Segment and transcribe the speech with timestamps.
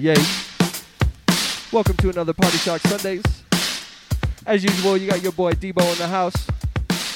[0.00, 0.16] yay.
[1.70, 3.22] Welcome to another Party Shock Sundays.
[4.46, 6.34] As usual, you got your boy Debo in the house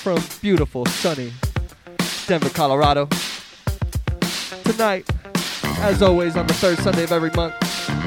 [0.02, 1.32] from beautiful, sunny
[2.26, 3.08] Denver, Colorado.
[4.64, 5.08] Tonight,
[5.78, 7.54] as always, on the third Sunday of every month,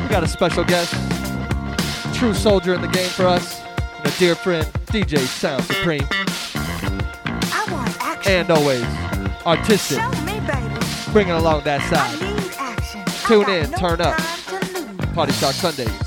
[0.04, 0.94] we got a special guest,
[2.16, 3.62] true soldier in the game for us,
[3.98, 6.08] and a dear friend, DJ Sound Supreme.
[8.28, 8.84] and always,
[9.44, 10.00] artistic,
[11.12, 12.28] bringing along that side.
[13.28, 14.37] Tune in, no turn up.
[15.18, 16.07] Party Shark Sundays.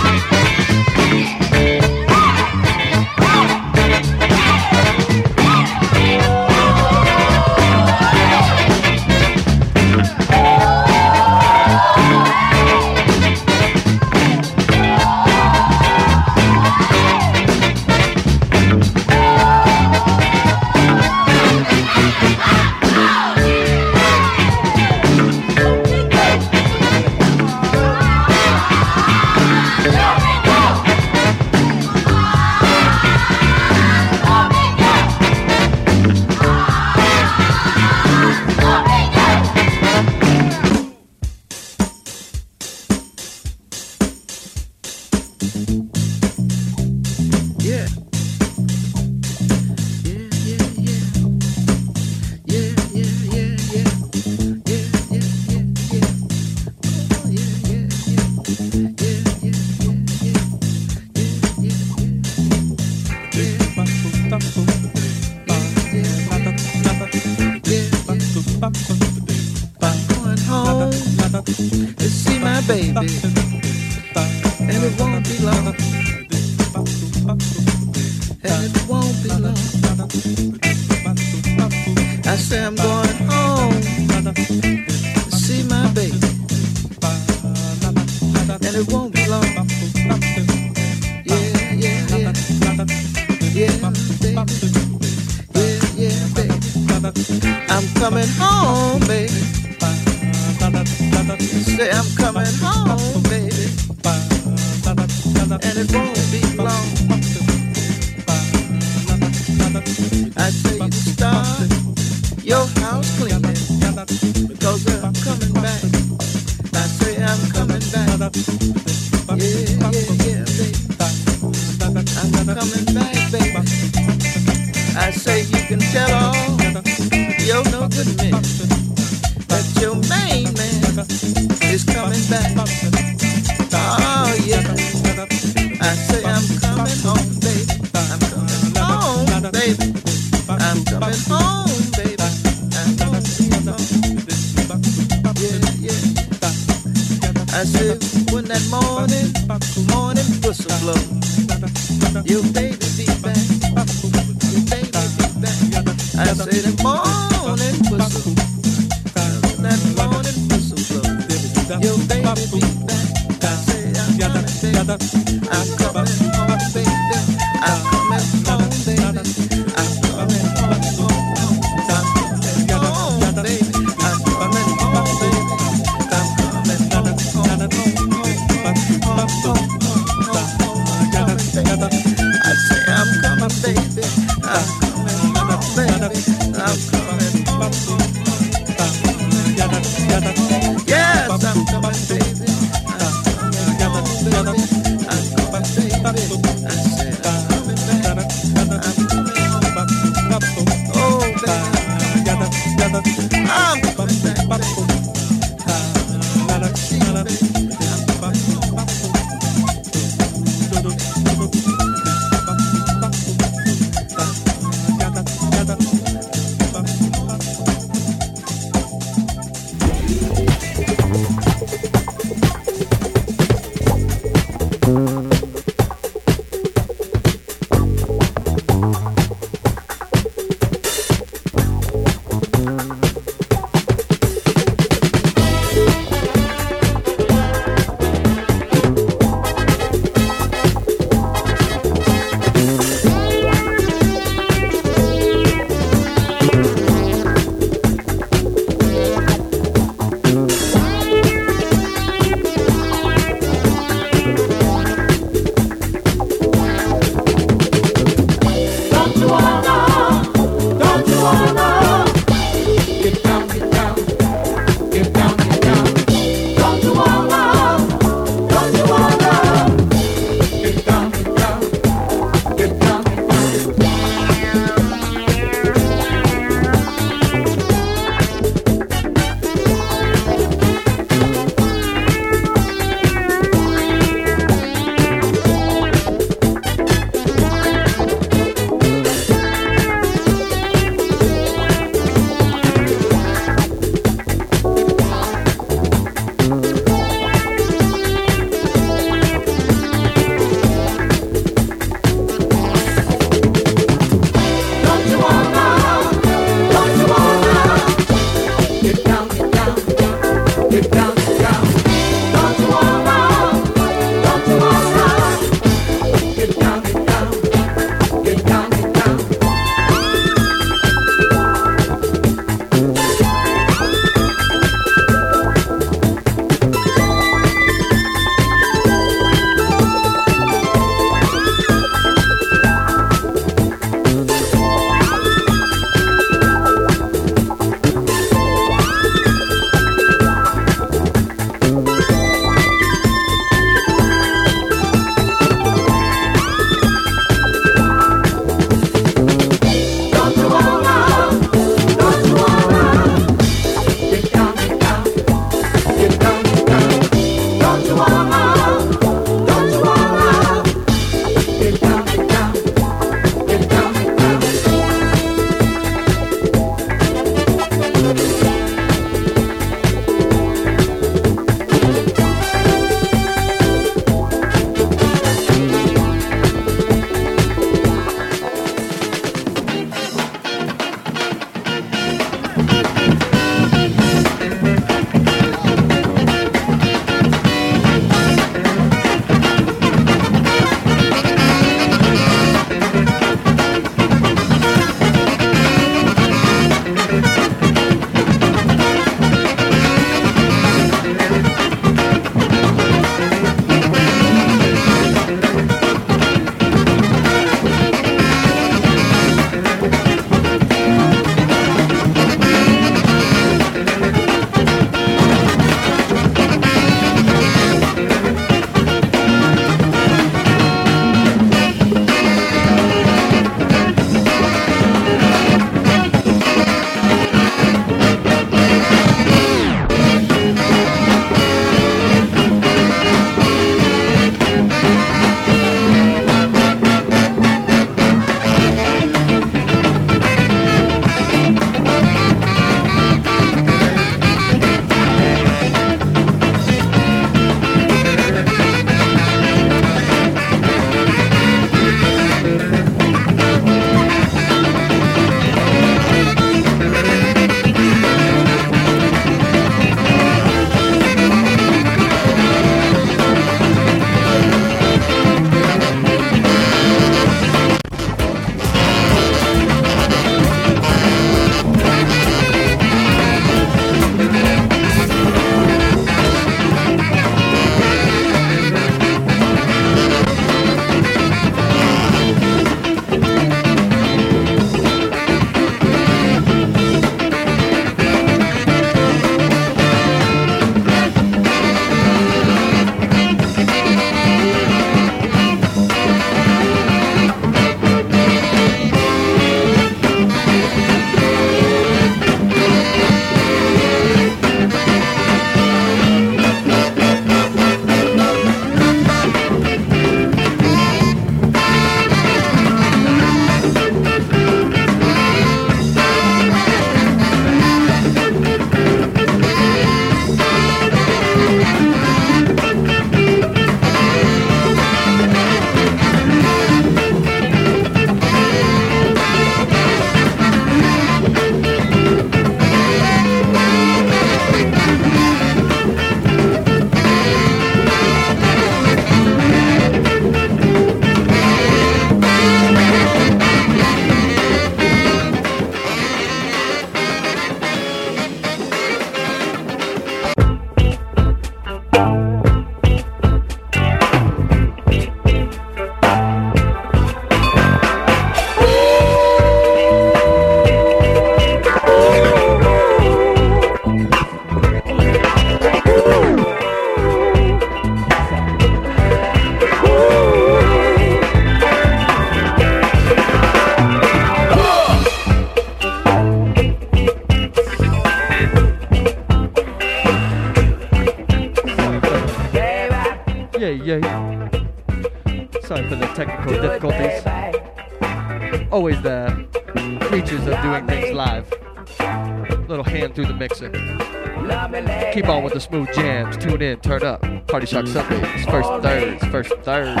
[595.56, 596.36] the smooth jams.
[596.36, 597.22] Tune in, turn up.
[597.46, 600.00] Party Shock Sundays, first and thirds, first and thirds.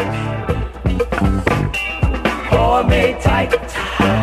[2.86, 4.15] me, tight tight.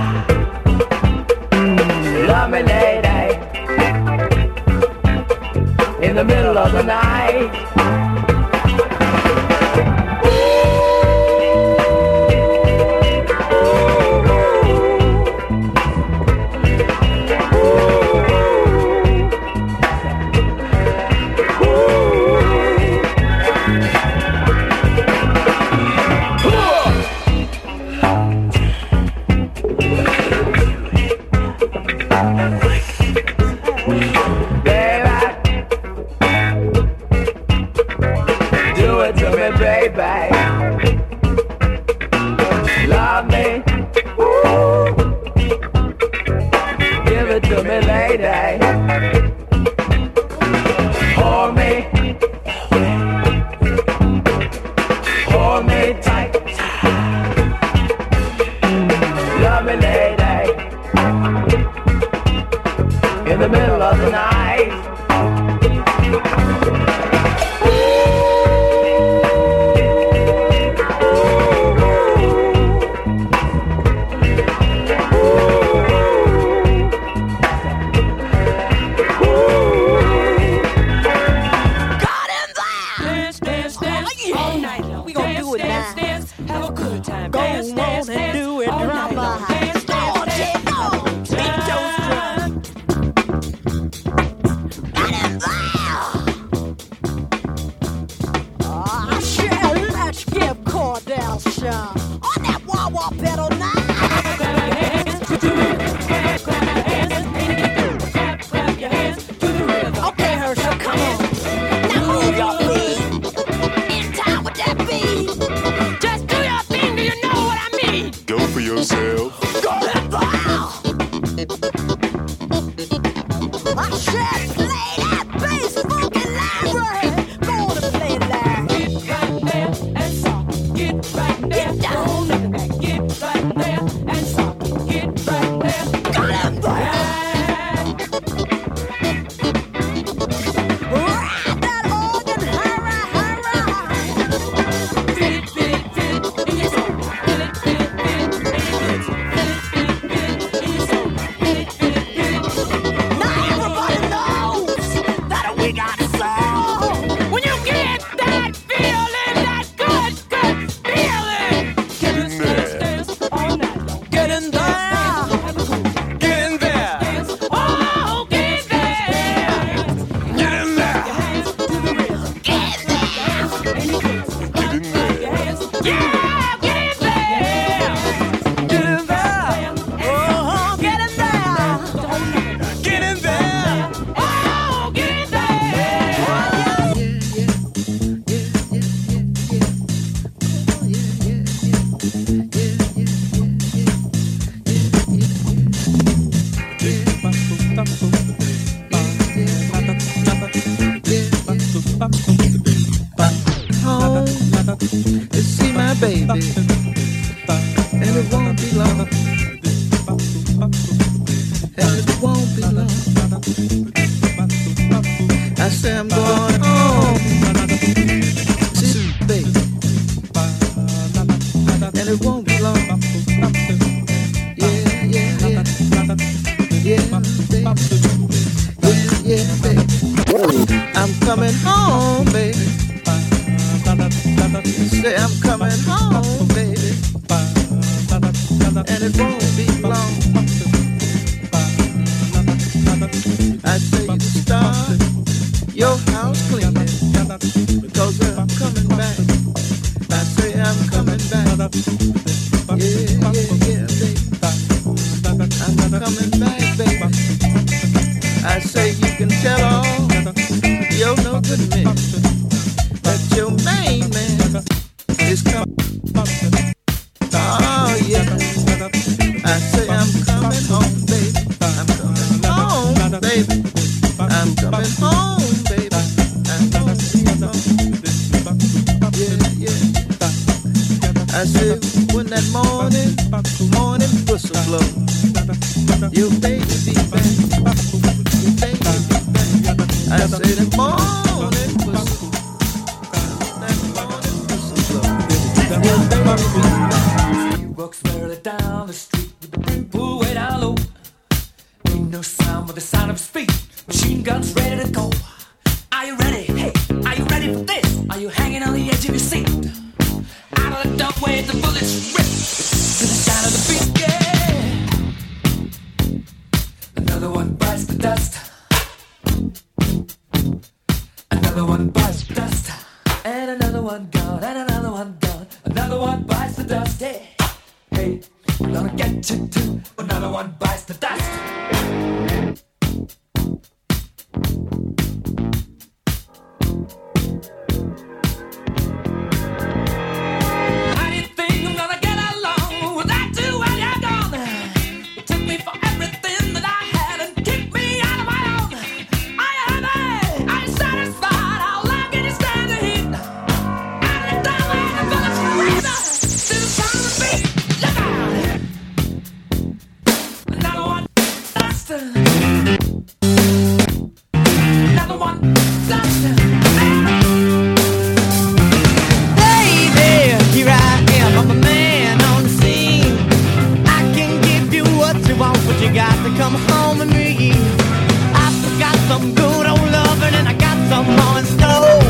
[379.13, 382.01] some good old loving and I got some more in store.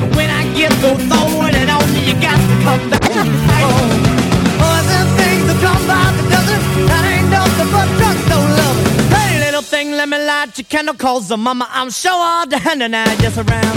[0.00, 3.30] But when I get through throwing it on you, you got to come back home.
[3.66, 8.78] Oh, other things that come by the dozen, that ain't nothing but drugs, no love.
[9.14, 12.58] Hey, little thing, let me light your candle, cause the mama, I'm sure all the
[12.58, 13.76] hand and I just around.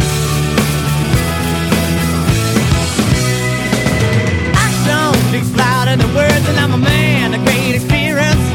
[4.65, 8.45] Action speaks louder than words, and I'm a man, a great experience.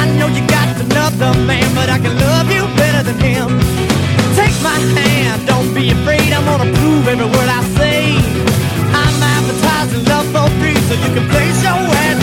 [0.00, 2.55] I know you got another man, but I can love you
[2.96, 3.48] better than him.
[4.40, 6.32] Take my hand, don't be afraid.
[6.32, 8.00] I'm gonna prove every word I say.
[9.02, 12.16] I'm advertising love for free, so you can place your ad.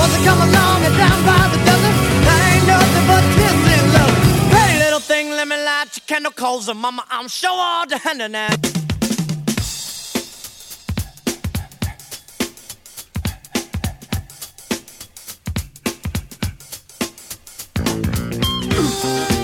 [0.00, 1.94] Once I come along and down by the dozen,
[2.34, 4.14] I ain't nothing but kids love.
[4.56, 7.98] Hey, little thing, let me light your candle, cause uh, mama, I'm sure all the
[7.98, 8.87] hand in.
[18.78, 19.37] Peace.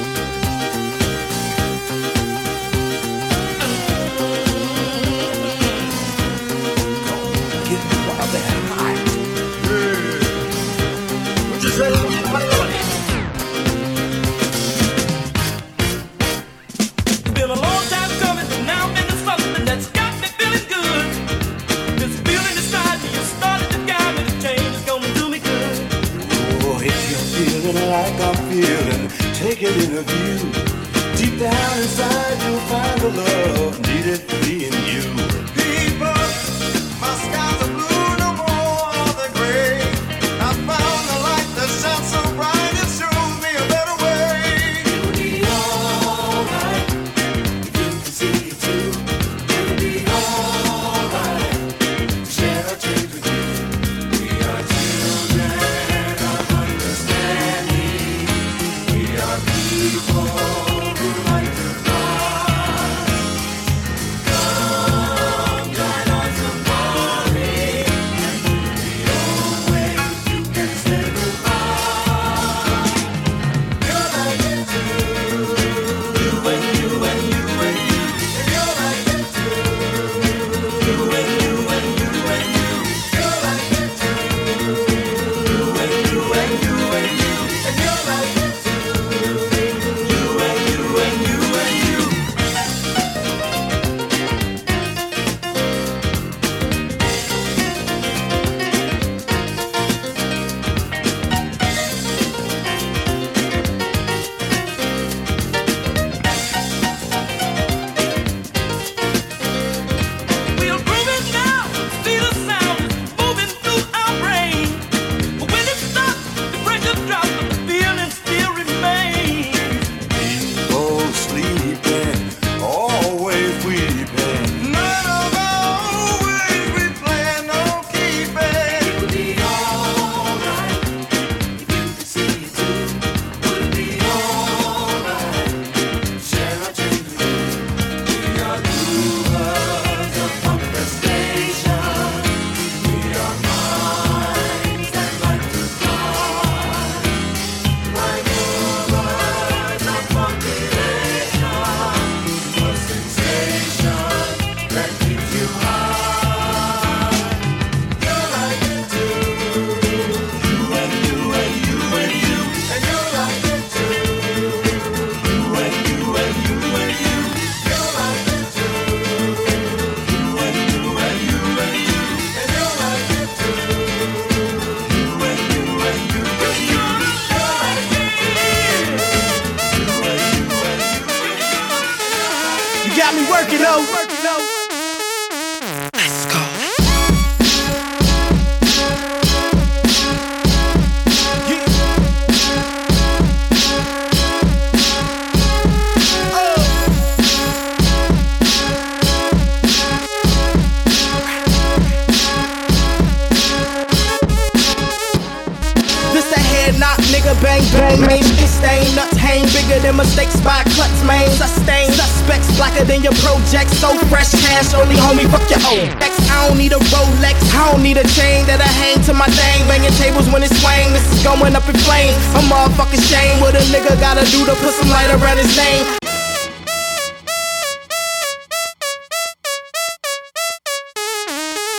[215.64, 216.03] Homie, fuck your own.
[216.03, 219.14] X, I don't need a Rolex, I don't need a chain that I hang to
[219.14, 220.92] my thing, banging tables when it's swing.
[220.92, 222.16] This is going up in flames.
[222.37, 225.57] I'm a motherfucking shame what a nigga gotta do to put some light around his
[225.57, 225.85] name.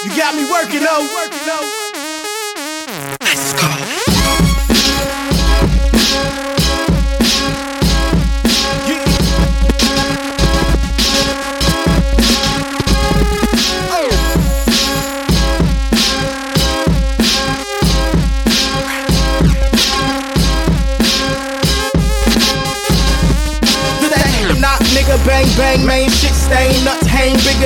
[0.05, 1.24] You got me working though.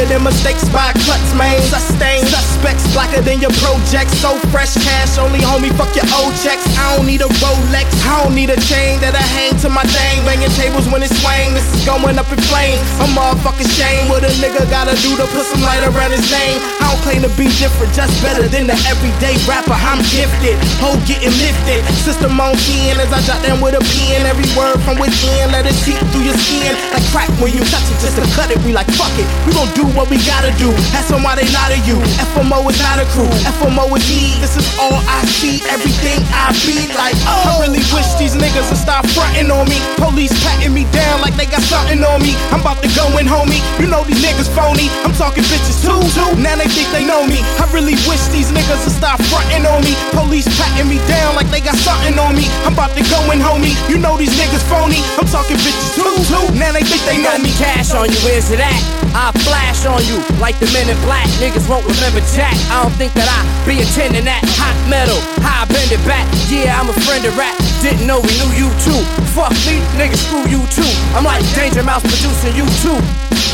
[0.09, 2.25] Than mistakes by clutch, main sustain.
[2.25, 6.65] Suspects blacker than your projects, so fresh cash only, homie, fuck your old checks.
[6.75, 9.85] I don't need a Rolex, I don't need a chain that I hang to my
[9.85, 11.53] thing, banging tables when it swing.
[11.53, 12.81] This is going up in flames.
[12.99, 16.78] A motherfucking shame what a nigga gotta do to put some light around his name.
[16.89, 19.77] I don't claim to be different, just better than the everyday rapper.
[19.77, 21.85] I'm gifted, hoe getting lifted.
[22.01, 24.25] System on 10 as I jot down with a pen.
[24.25, 26.73] Every word from within, let it seep through your skin.
[26.89, 28.57] Like crack when you touch it, just to cut it.
[28.65, 30.73] We like fuck it, we gon' do what we gotta do.
[30.89, 32.01] That's why they lie to you.
[32.33, 34.33] FMO is not a crew, FMO is me.
[34.41, 36.89] This is all I see, everything I be.
[36.97, 39.77] Like, oh, I really wish these niggas would stop fronting on me.
[40.01, 42.33] Police patting me down like they got something on me.
[42.49, 43.61] I'm about to go in, homie.
[43.77, 44.89] You know these niggas phony.
[45.05, 46.33] I'm talking bitches too, too.
[46.41, 47.43] Now they think they know me.
[47.59, 49.99] I really wish these niggas would stop fronting on me.
[50.15, 52.47] Police patting me down like they got something on me.
[52.63, 53.75] I'm about to go in, homie.
[53.91, 55.03] You know these niggas phony.
[55.19, 56.45] I'm talking bitches too, too.
[56.55, 57.51] Now they think they know me.
[57.59, 58.79] cash on you, where's it at?
[59.11, 61.27] I flash on you like the men in black.
[61.43, 62.55] Niggas won't remember Jack.
[62.71, 65.19] I don't think that I be attending that hot metal.
[65.43, 66.23] I bend it back.
[66.47, 67.59] Yeah, I'm a friend of rap.
[67.83, 69.01] Didn't know we knew you too.
[69.35, 70.87] Fuck me, niggas screw you too.
[71.11, 72.99] I'm like Danger Mouse producing you too.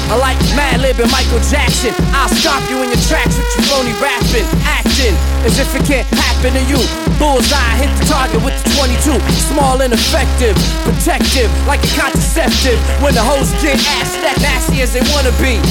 [0.06, 1.90] I like Madlib and Michael Jackson.
[2.14, 5.16] I'll stop you in your tracks with your phony rapping, acting
[5.48, 6.80] as if it can't happen to you.
[7.16, 9.16] Bullseye hit the target with the 22.
[9.56, 12.80] Small and effective, protective like a contraceptive.
[13.00, 15.64] When the hoes get ass that nasty as they wanna be.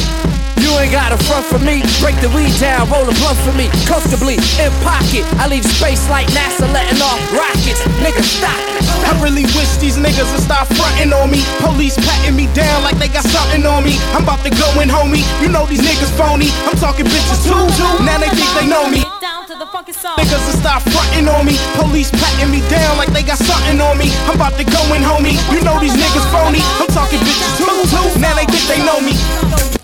[0.63, 1.83] You ain't got a front for me.
[1.99, 3.71] Break the weed down, roll a blunt for me.
[3.87, 5.25] Comfortably in pocket.
[5.41, 7.83] I leave space like NASA letting off rockets.
[8.03, 8.59] Nigga, stop.
[9.05, 11.43] I really wish these niggas would stop fronting on me.
[11.61, 13.99] Police patting me down like they got something on me.
[14.15, 15.25] I'm about to go in, homie.
[15.43, 16.49] You know these niggas phony.
[16.65, 17.93] I'm talking bitches too, too.
[18.05, 19.03] Now they think they know me.
[19.21, 19.65] Down to the.
[19.75, 21.57] Niggas will stop fronting on me.
[21.75, 24.13] Police patting me down like they got something on me.
[24.25, 25.37] I'm about to go in, homie.
[25.53, 26.61] You know these niggas phony.
[26.81, 28.21] I'm talking bitches too, too.
[28.21, 29.84] Now they think they know me.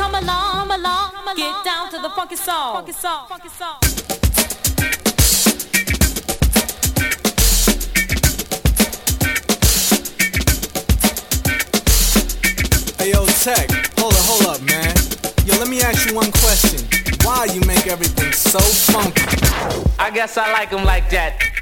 [0.00, 1.36] People want you come along, along, along.
[1.36, 2.74] Get down to the funky song.
[2.74, 3.28] Funky song.
[3.28, 3.78] Funky song.
[12.98, 14.94] Hey yo, Tech, hold up, hold up, man.
[15.44, 16.80] Yo, let me ask you one question.
[17.22, 19.22] Why you make everything so funky?
[19.98, 21.59] I guess I like them like that.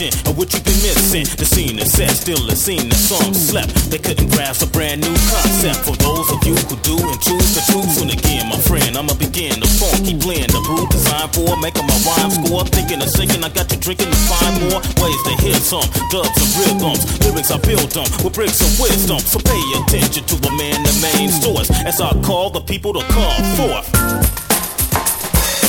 [0.00, 1.26] An extension of what you've been missing.
[1.36, 2.88] The scene is set, still a scene.
[2.88, 3.90] The song slept.
[3.90, 5.86] They couldn't grasp a brand new concept.
[5.86, 9.14] For those of you who do and choose the truth, soon again, my friend, I'ma
[9.14, 10.50] begin the funky blend.
[10.50, 12.64] The brew designed for making my rhyme score.
[12.66, 16.36] Thinking of singing, I got you drinking to find more ways to hit some dubs
[16.36, 17.02] and rhythms.
[17.22, 19.18] Lyrics I build them with bricks of wisdom.
[19.18, 21.70] So pay attention to the man, the main source.
[21.86, 23.88] As I call the people to come forth.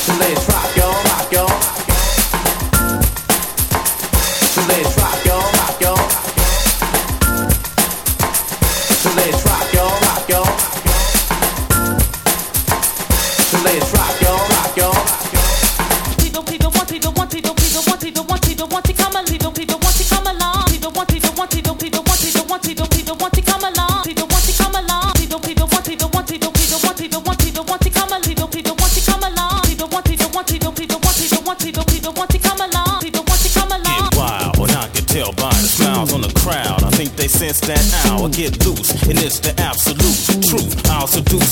[0.05, 1.58] So let's rock, y'all, rock, y'all.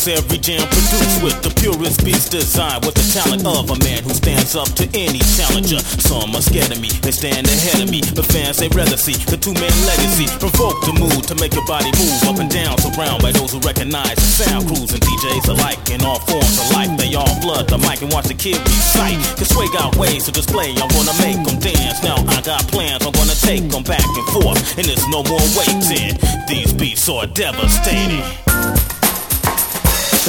[0.08, 4.15] Every jam produced with the purest beats designed with the talent of a man who
[4.15, 5.80] stands up to any challenger.
[6.00, 8.00] Some are scared of me, they stand ahead of me.
[8.00, 11.91] The fans they rather see the two-man legacy provoke the mood to make your body
[12.00, 15.84] move up and down, surrounded by those who recognize the sound crews and DJs alike
[15.91, 16.91] in all forms of life.
[16.96, 19.20] They all flood the mic and watch the kid recite.
[19.36, 20.72] Cause Sway got ways to display.
[20.80, 22.00] I'm gonna make them dance.
[22.04, 23.04] Now I got plans.
[23.04, 24.60] I'm gonna take them back and forth.
[24.80, 26.15] And there's no more waiting.
[26.48, 28.46] These beats are devastating.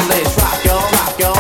[0.07, 1.38] Let's rock, y'all, rock, y'all.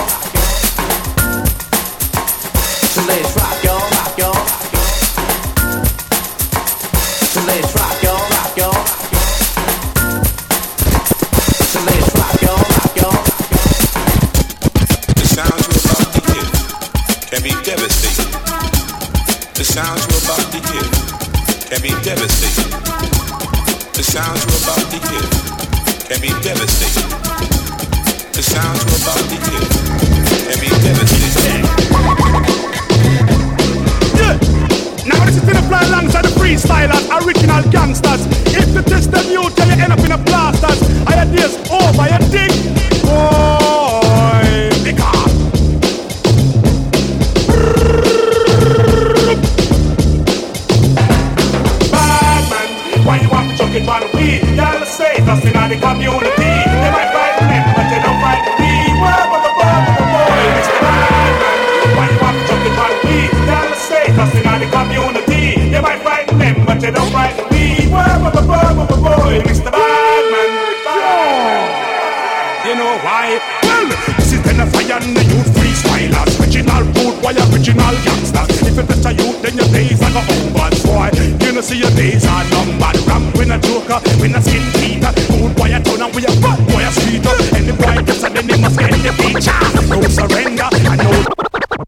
[73.02, 73.38] Why?
[73.62, 76.32] Well, this is then a fire and the youth freestylers.
[76.40, 78.48] Original root boy, original gangsters.
[78.62, 81.10] If you touch a youth, then your days are go over, boy.
[81.14, 82.98] You know, see your days are numbered.
[83.06, 85.12] Ram when a joker, when a skin teeter.
[85.14, 87.34] Good boy, a and we a bad boy, a streeter.
[87.68, 89.58] The boy gets and then they must get the feature.
[89.88, 91.10] No surrender, and no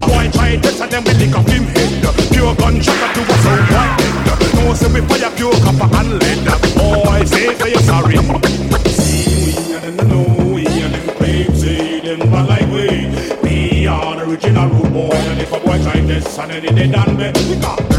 [0.07, 1.91] boy try this and then we lick up him head.
[2.33, 3.99] Pure gunshot to a sound white.
[4.55, 6.47] No, say we fire pure copper and lead.
[6.77, 8.60] Boy, say say you're sorry.
[14.31, 17.57] Original root boy, and if a boy try this and he dead and bed, we
[17.57, 17.90] got.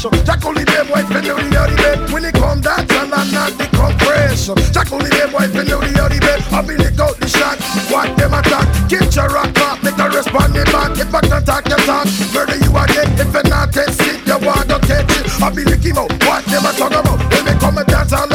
[0.00, 0.24] Compression.
[0.24, 2.12] Jack only them boy fin the the bed.
[2.12, 4.56] When they come dance, I not the compression.
[4.72, 6.40] Jack only them boy fin the the bed.
[6.52, 7.58] I be lick out the shot,
[7.92, 8.66] what them attack.
[8.88, 10.96] Get your rock back, make a respond it back.
[10.96, 13.08] If I can attack your talk, murder you again.
[13.20, 15.26] If you not test it, you want to catch it.
[15.42, 17.18] I'll be licking out, what them a talk about.
[17.32, 18.29] When they come and dance, I'll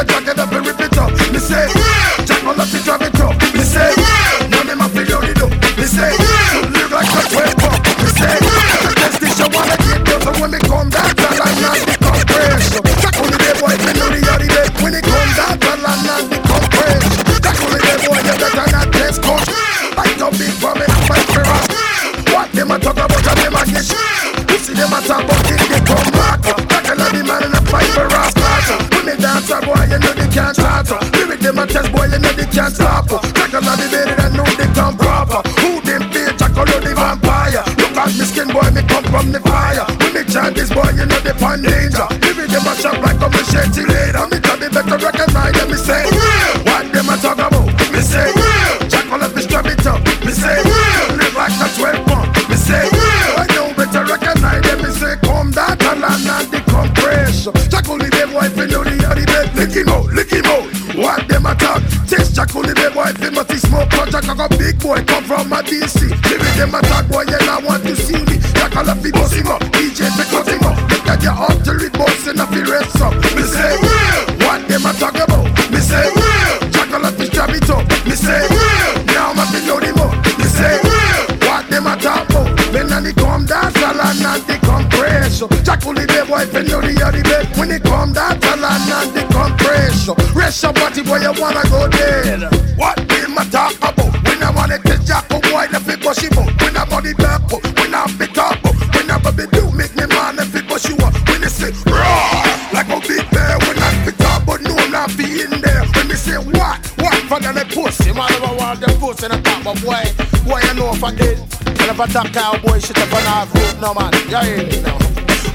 [90.96, 92.40] Body boy, you wanna go dead.
[92.78, 94.16] What them attack about?
[94.24, 96.48] When I wanna test Jackal boy, the push him out.
[96.62, 98.72] When I body back up, when I fit up up.
[98.96, 101.12] When I baby do make me man, if it push you up.
[101.28, 103.60] When they say raw, like a big bear.
[103.68, 105.84] When I fit up, but no, not be in there.
[105.84, 109.40] When they say what, what for the pussy, man, over want the pussy in the
[109.44, 110.00] top of boy.
[110.48, 111.36] Boy, you know if I did.
[111.76, 114.80] And if I talk cowboy shit up on half rope, no man, you hear me
[114.80, 114.96] now.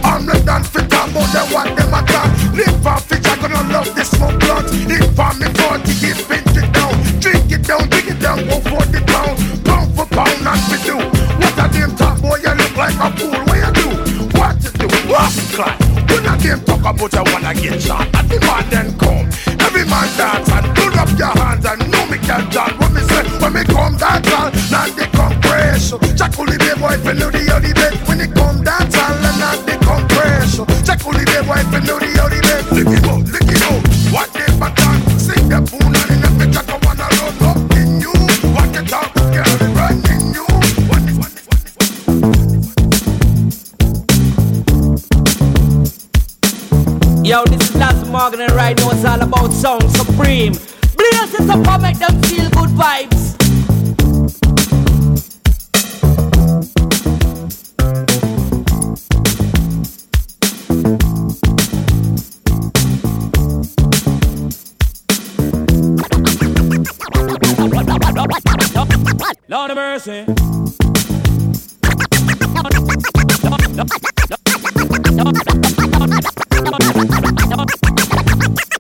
[0.05, 2.29] I'm not done fit up, but they want them attack.
[2.53, 3.00] Live for
[3.41, 4.69] gonna love this smoke blunt.
[4.85, 6.93] If I'm in 40, get pinch it down.
[7.19, 9.41] Drink it down, drink it down, go 40 pounds.
[9.65, 10.97] Pound for pound, not to do.
[11.41, 13.41] What a damn top boy, you look like a fool.
[13.49, 13.89] What you do?
[14.37, 14.87] What you do?
[15.09, 15.75] What's cry?
[16.09, 19.27] When a damn talk about you wanna get shot, and the man then come.
[19.65, 20.50] Every man dance
[47.23, 50.53] Yo, this is Lance Morgan and right now it's all about sound supreme.
[50.97, 53.20] Blaze it up and make them feel good vibes.
[69.71, 70.25] Of mercy.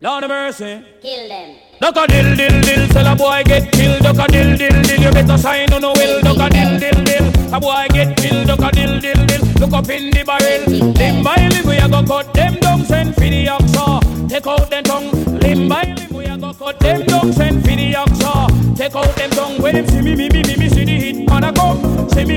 [0.01, 0.83] Lord of mercy.
[1.01, 1.55] Kill them.
[1.79, 4.03] Duck a dill dill dill, tell a boy get killed.
[4.03, 6.21] Duck a dill dill dill, you better sign on no will.
[6.23, 8.47] Duck a dill dill dill, a boy get killed.
[8.47, 10.91] Duck a dill dill dill, look up in the barrel.
[10.91, 14.27] Limb by limb, we a go cut them down, send for the oxa.
[14.27, 15.39] Take out them tongue.
[15.39, 18.75] Limb by limb, we a go cut them down, send for the oxa.
[18.75, 19.61] Take out them tongue.
[19.61, 20.40] When them see me, me, me,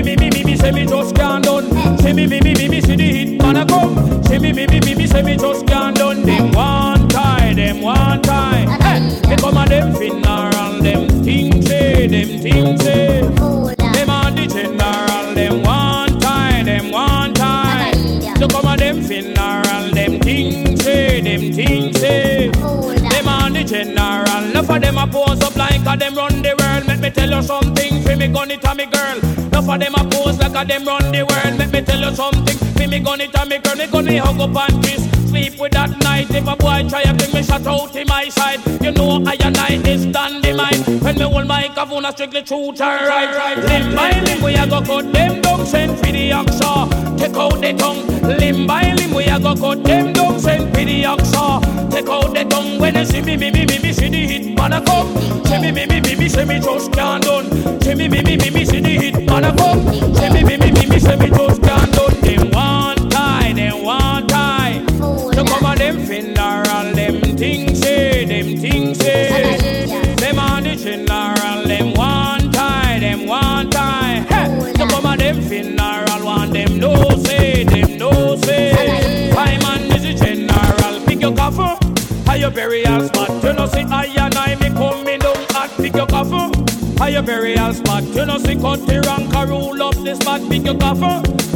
[0.01, 1.97] me, me, me, me, me, say me just can't done.
[1.99, 4.23] See me, me, me, me, me, see the hit man a come.
[4.23, 6.23] See me, me, me, me, me, say me just can't done.
[6.23, 8.65] Them one tie, them one tie.
[8.81, 13.21] Hey, they come a them funeral, them things say, them things say.
[13.21, 17.93] Them a the general, them one tie, them one tie.
[18.39, 22.49] So come a them funeral, them things say, them things say.
[22.49, 26.55] Them a the general, enough of them a pose up like a them run the
[26.59, 26.87] world.
[26.87, 29.44] Let me tell you something, fi me gun it a me girl.
[29.65, 31.57] Enough of them a pose like a them run the world.
[31.57, 33.75] Let me tell you something, fi me gun it a me girl.
[33.75, 35.03] Me gun me hug up and kiss.
[35.29, 36.29] Sleep with that night.
[36.29, 39.35] If a boy try to bring me shot out in my side, you know I
[39.41, 40.87] and I is dynamite.
[41.01, 43.57] When me hold my kavuna strictly truth and right, right.
[43.57, 47.17] Limb by limb we a go cut them down, send for the oxa.
[47.17, 48.05] Take out the tongue.
[48.37, 51.89] Limb by limb we a go cut them down, send for the oxa.
[51.89, 52.77] Take out the tongue.
[52.79, 55.09] When they see me, me, me, me, me, see the hit man a come.
[55.45, 57.81] See me, me, me, me, me, see me just can't done.
[57.81, 60.15] See me, me, me, me, me, see the hit man a come.
[60.15, 61.61] See me, me, me, me, me, see me can't
[61.93, 62.15] done.
[65.35, 70.15] Them them them funeral, them things say, them things say.
[70.15, 70.75] Them on the
[71.69, 72.51] them them.
[74.25, 74.73] Hey,
[75.17, 79.31] them funeral, one them no say, them no say.
[80.15, 81.35] General, pick your
[82.25, 83.43] how your burial spot.
[83.43, 86.51] You know see I and I me coming down at pick your coffin.
[87.15, 90.65] Your burial spot, you know see cut the rank a rule up the spot, pick
[90.65, 90.75] your.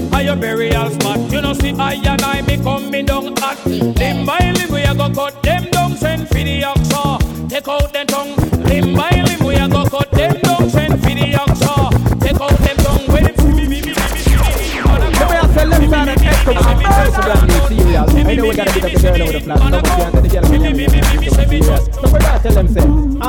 [0.10, 4.26] How your burial spot, you know see I and I me coming down at limb
[4.26, 7.50] by limb we a go cut them down, send for the oxa.
[7.50, 11.10] Take out them tongue, limb by limb we a go cut them down, send for
[11.10, 11.90] the oxa.
[12.22, 14.40] Take out them tongue when them see me, me, me, me, me, me.
[14.88, 16.54] Let me ask you, let me start an echo.
[16.56, 18.08] I'm first brand new serial.
[18.08, 18.86] I know we gotta get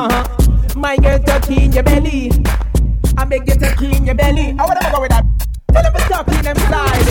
[0.07, 0.50] up
[0.81, 2.31] my girl to clean your belly.
[3.15, 4.55] I make you to clean your belly.
[4.57, 5.23] I wanna go with that.
[5.71, 7.07] Tell them to stop in them slide.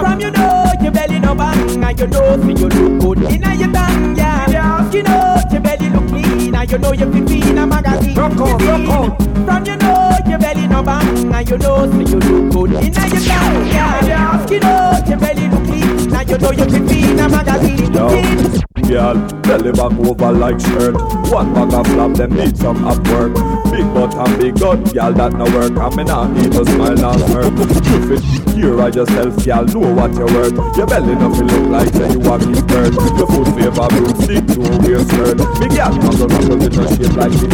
[0.00, 3.54] From your nose, your belly no bang, and your nose so you look good inna
[3.56, 4.90] your bang, yeah.
[4.92, 8.14] You know your belly look clean, and you know you fit in a magazine.
[8.14, 9.44] Rock on, rock on.
[9.44, 13.06] From your nose, your belly no bang, and you know so you look good inna
[13.08, 14.46] your bang, yeah.
[14.48, 17.92] You know your belly look clean, and you know you fit in a magazine.
[18.88, 20.94] Girl, belly back over like shirt.
[21.32, 23.34] One bag of flap, them need some up work.
[23.70, 25.76] Big butt and big gut, girl, that no work.
[25.76, 27.52] And me not need to smile and hurt.
[27.58, 30.76] You fit secure of yourself, girl, know what you're worth.
[30.76, 32.94] Your belly nothing look like say you want me skirt.
[32.94, 35.38] Your foot favor broomstick a weird skirt.
[35.58, 37.48] Me girl, muggle muggle with her shape like me.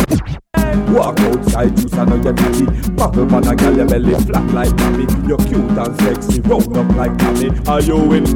[0.93, 2.91] Walk outside, juice and not get happy.
[2.93, 5.07] Buckle man a girl, your belly flat like mommy.
[5.27, 7.51] You're cute and sexy, round up like Tommy.
[7.67, 8.27] Are you in?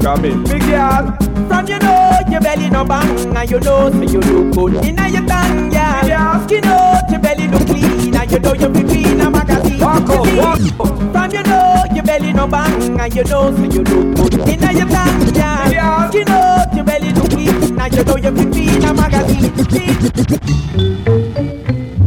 [0.00, 1.18] Come in, me girl.
[1.62, 4.96] From you know your belly no bang and you know so you look good in
[4.96, 6.44] your tongue, yeah.
[6.44, 9.78] Skin out, your belly look clean and you know you be clean a magazine.
[9.78, 11.12] Walk out, walk up.
[11.12, 14.60] From you know your belly no bang and you know so you look good in
[14.60, 16.10] your tongue, yeah.
[16.10, 19.52] Skin out, your belly look clean and you know you be clean a magazine.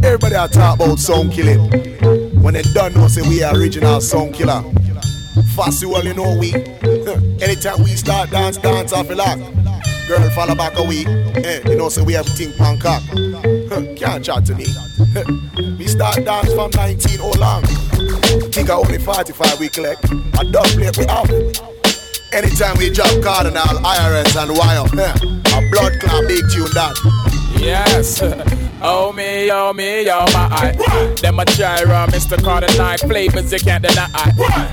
[0.04, 1.70] Everybody a talk about sound killing.
[2.42, 4.62] When they done know say we are original sound killer.
[5.56, 6.52] Fussy well you know we.
[7.42, 9.38] Anytime we start dance, dance off a lock.
[10.06, 11.06] Girl follow back a week.
[11.08, 13.02] Eh, you know say we have think Bangkok.
[13.96, 14.66] Can't chat to me.
[15.78, 17.62] we start dance from 19 oh long.
[18.52, 20.04] Think I only 45 we collect.
[20.04, 21.30] A dub plate we have.
[22.34, 24.84] Anytime we drop Cardinal, IRS and Wire.
[25.00, 27.45] Eh, a blood clot big tune that.
[27.58, 28.22] Yes.
[28.82, 31.14] Oh me, oh me, oh my eye.
[31.22, 31.44] Them a
[31.86, 32.40] run, Mr.
[32.44, 34.06] Carter nine flavors you can't deny.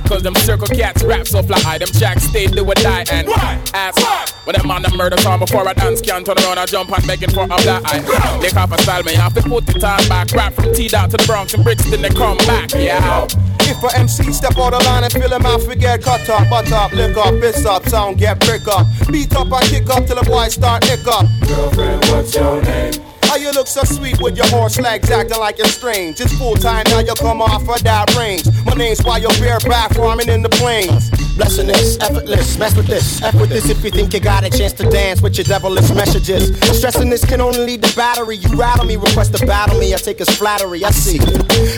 [0.06, 1.78] Cause them circle cats rap so fly.
[1.78, 3.30] Them jacks stay do or die and
[3.74, 3.98] ass.
[4.44, 7.08] When them on the murder song before I dance can turn around and jump and
[7.08, 8.38] begging for a black eye.
[8.40, 10.32] Lick off a style, me have to put it on back.
[10.34, 12.74] Rap from T down to the Bronx and Brixton, they come back.
[12.74, 13.28] Yeah.
[13.66, 16.72] If a MC step out the line and fill him out, forget cut up, butt
[16.72, 20.18] up, lick up, piss up, sound get prick up, beat up and kick up till
[20.18, 21.26] the boys start nick up.
[21.48, 22.94] Girlfriend, what's your name?
[23.24, 26.20] How you look so sweet with your horse legs acting like you're strange?
[26.20, 28.46] It's full time now you come off of that range.
[28.66, 31.10] My name's why you're bareback farming in the plains.
[31.36, 34.52] Blessing this, effortless, mess with this, F with this if you think you got a
[34.52, 36.56] chance to dance with your devilish messages.
[36.78, 38.38] Stressing this can only lead to battery.
[38.38, 41.18] You rattle me, request to battle me, I take as flattery, I see.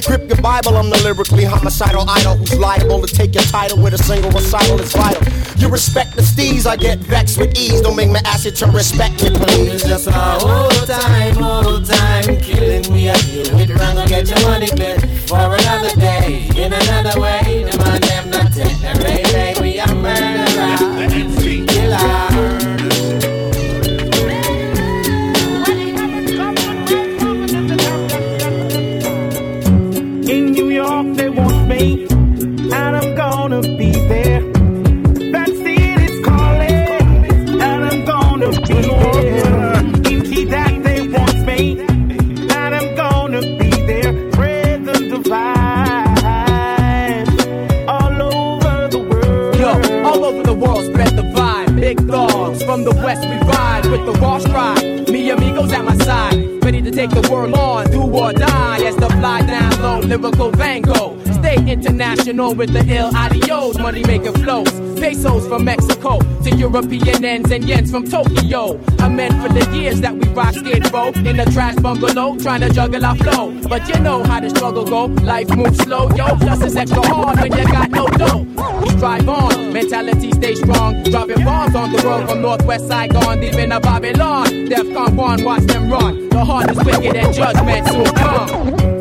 [0.08, 3.94] Grip your Bible, I'm the lyrically homicidal idol who's liable to take your title with
[3.94, 5.24] a single recital is vital.
[5.58, 7.80] You respect the steez, I get vexed with ease.
[7.80, 9.76] Don't make me ask you to respect me, please.
[9.76, 13.24] It's just my old time, old time killing me up.
[13.28, 17.64] You with wrong, I get your money clear for another day, in another way.
[17.72, 19.25] The man them not take
[20.06, 21.65] murderer,
[53.06, 55.08] west, we ride with the raw stride.
[55.10, 58.84] Me amigos at my side, ready to take the world on, do or die.
[58.84, 61.25] As the fly down low, lyrical Van Gogh.
[61.46, 64.72] Stay international with the ill adios, money making flows.
[65.00, 68.82] Pesos from Mexico to European ends and yens from Tokyo.
[68.98, 72.62] I meant for the years that we rock skid row in a trash bungalow, trying
[72.62, 73.52] to juggle our flow.
[73.70, 75.06] But you know how the struggle go.
[75.06, 76.36] Life moves slow, yo.
[76.36, 78.48] Plus it's extra hard when you got no dough.
[78.82, 81.04] We strive on, mentality stay strong.
[81.04, 84.48] Dropping bombs on the road from Northwest Saigon, deep in the Babylon.
[84.48, 86.28] Defcon 1, watch them run.
[86.30, 88.95] The is wicked and judgment soon come.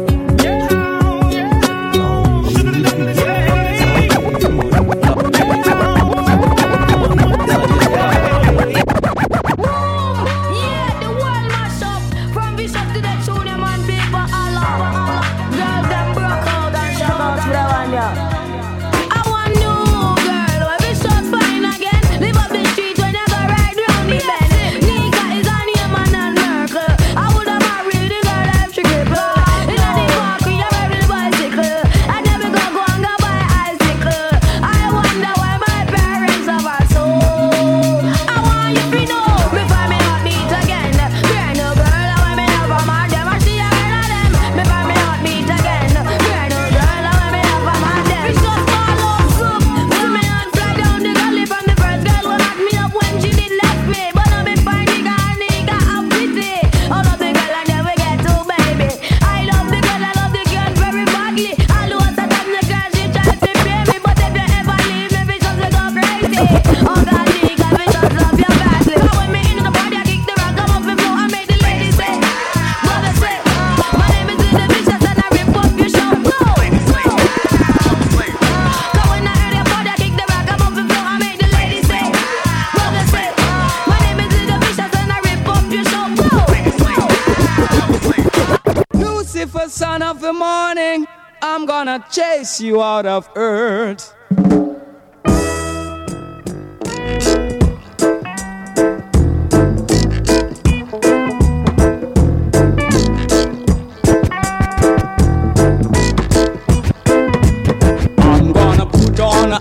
[90.25, 91.07] the morning,
[91.43, 94.15] I'm gonna chase you out of earth.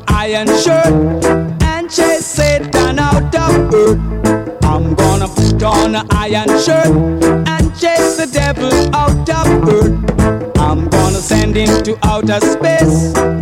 [0.08, 0.94] iron shirt
[1.64, 4.64] and chase Satan out of earth.
[4.64, 7.13] I'm gonna put on an iron shirt
[12.04, 13.33] outer space.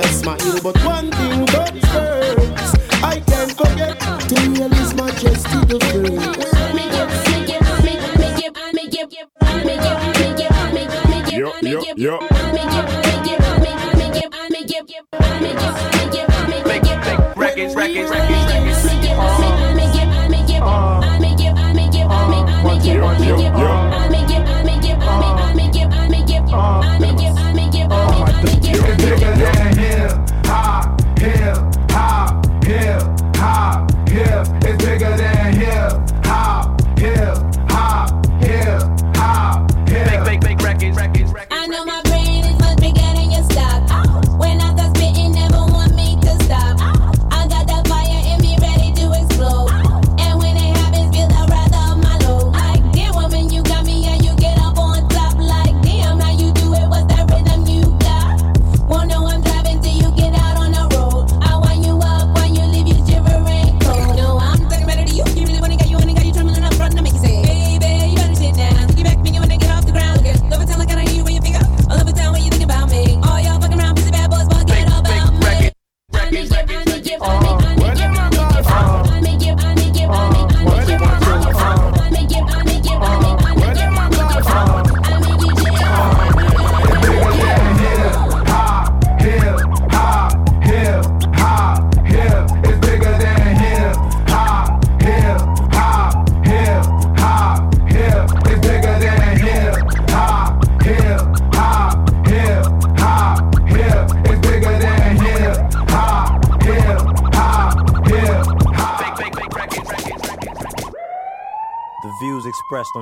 [0.00, 0.60] that's my ill.
[0.62, 6.60] But one thing comes first, I can't forget to real His Majesty the First.
[11.32, 12.18] Yo, yo, yo.
[17.36, 18.84] Records, records, records, records.
[19.12, 21.00] Uh, uh,
[22.12, 23.89] uh, yo, yo, yo.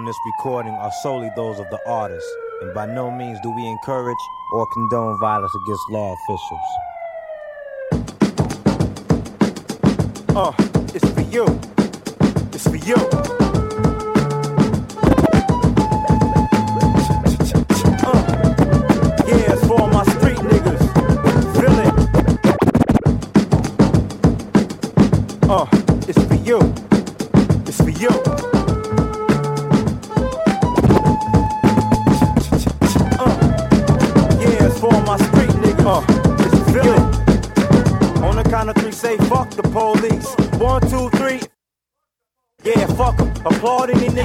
[0.08, 2.26] This recording are solely those of the artist,
[2.62, 4.16] and by no means do we encourage
[4.54, 6.68] or condone violence against law officials.
[10.34, 10.52] Uh,
[10.94, 11.67] it's for you.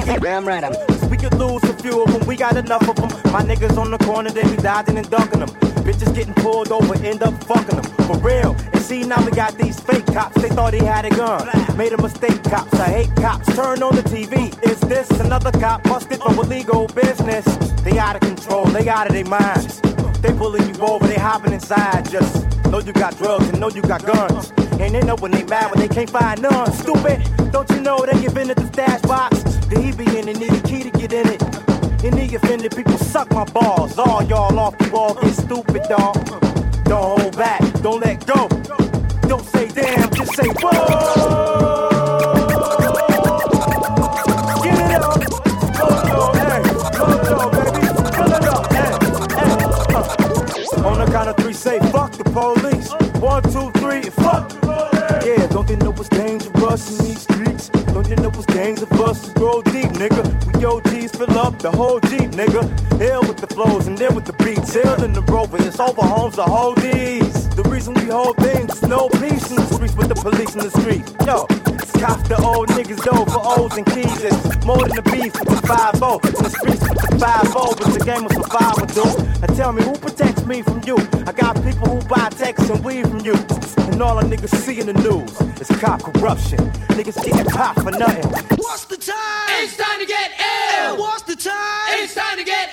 [0.04, 0.74] Damn right, I'm.
[1.08, 2.26] We could lose a few of them.
[2.26, 3.08] We got enough of them.
[3.32, 5.48] My niggas on the corner, they be dodging and ducking them.
[5.84, 7.84] Bitches getting pulled over, end up fucking them.
[8.06, 8.56] For real.
[8.72, 10.40] And see, now we got these fake cops.
[10.42, 11.48] They thought he had a gun.
[11.76, 12.74] Made a mistake, cops.
[12.74, 13.46] I hate cops.
[13.54, 14.52] Turn on the TV.
[14.68, 17.44] Is this another cop busted for illegal business?
[17.82, 18.66] They out of control.
[18.66, 19.80] They out of their minds.
[20.20, 21.06] They pulling you over.
[21.06, 22.10] They hopping inside.
[22.10, 24.52] Just know you got drugs and know you got guns.
[24.80, 26.72] And they know when they mad when they can't find none.
[26.72, 27.22] Stupid.
[27.52, 29.43] Don't you know they give in at the stash box?
[29.68, 31.42] The he be in and need a key to get in it.
[32.04, 33.98] And the offended people suck my balls.
[33.98, 36.14] All y'all off the wall get stupid, dog.
[36.84, 37.60] Don't hold back.
[37.82, 38.48] Don't let go.
[39.28, 40.10] Don't say damn.
[40.14, 41.94] Just say whoa.
[51.36, 52.92] The say fuck the police.
[53.20, 54.52] One, two, three, fuck.
[55.24, 57.13] Yeah, don't they know what's dangerous
[61.64, 62.62] the whole Jeep, nigga.
[62.98, 64.74] Hill with the flows and then with the beats.
[64.74, 67.48] Hill in the rover, it's over homes, the whole D's.
[67.56, 70.70] The reason we hold things, no peace in the streets with the police in the
[70.70, 71.08] street.
[71.24, 74.20] Yo, it's cops the old niggas though for O's and keys.
[74.28, 77.48] It's more than the beef with the 5 0 in the streets with the 5
[77.48, 79.40] 0, but the game of survival, dude.
[79.40, 79.96] Now tell me who
[80.44, 80.96] protects me from you?
[81.26, 83.34] I got people who buy texts and weed from you.
[83.34, 86.58] And all the niggas see in the news is cop corruption.
[86.96, 88.28] Niggas getting popped for nothing.
[88.56, 89.64] What's the time?
[89.64, 90.98] It's time to get ill.
[90.98, 92.02] What's the time?
[92.02, 92.63] It's time to get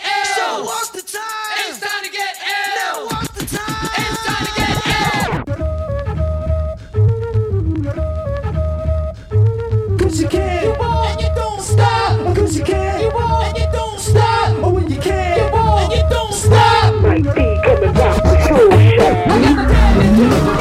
[20.12, 20.61] into you,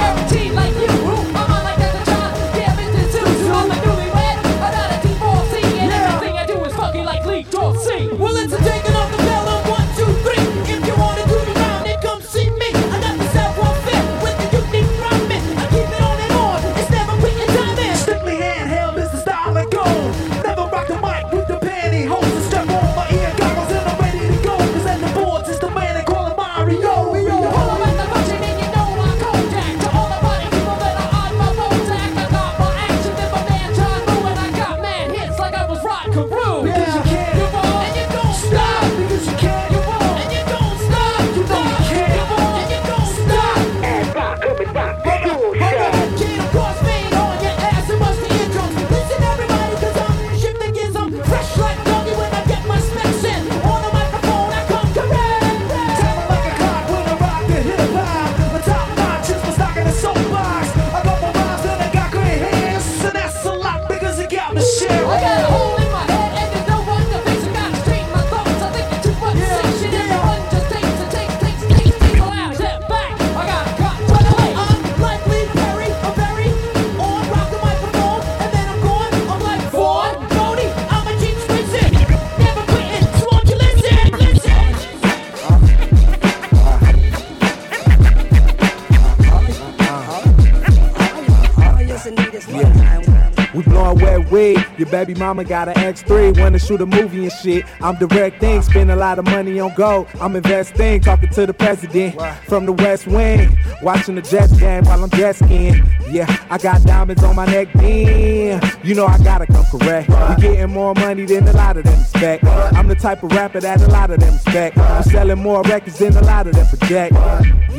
[95.06, 97.64] baby mama got an X3, wanna shoot a movie and shit.
[97.80, 100.08] I'm directing, spend a lot of money on gold.
[100.20, 105.02] I'm investing, talking to the president from the West Wing, watching the Jets game while
[105.02, 105.82] I'm jet skiing.
[106.10, 110.10] Yeah, I got diamonds on my neck, then you know I gotta come correct.
[110.10, 112.44] We getting more money than a lot of them expect.
[112.44, 114.76] I'm the type of rapper that a lot of them expect.
[114.76, 117.14] I'm selling more records than a lot of them project.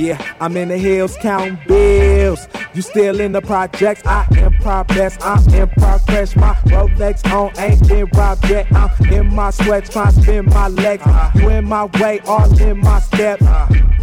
[0.01, 2.47] Yeah, I'm in the hills counting bills.
[2.73, 4.01] You still in the projects?
[4.03, 5.15] I am progress.
[5.21, 6.35] I'm progress.
[6.35, 8.65] My Rolex on ain't been robbed yet.
[8.71, 11.03] I'm in my sweats trying to spin my legs.
[11.35, 13.43] You in my way, all in my steps.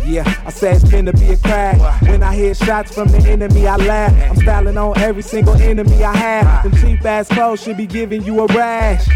[0.07, 2.03] Yeah, I said it's finna be a crash.
[2.03, 4.30] When I hear shots from the enemy, I laugh.
[4.30, 6.62] I'm styling on every single enemy I have.
[6.62, 9.09] Them cheap ass clothes should be giving you a rash.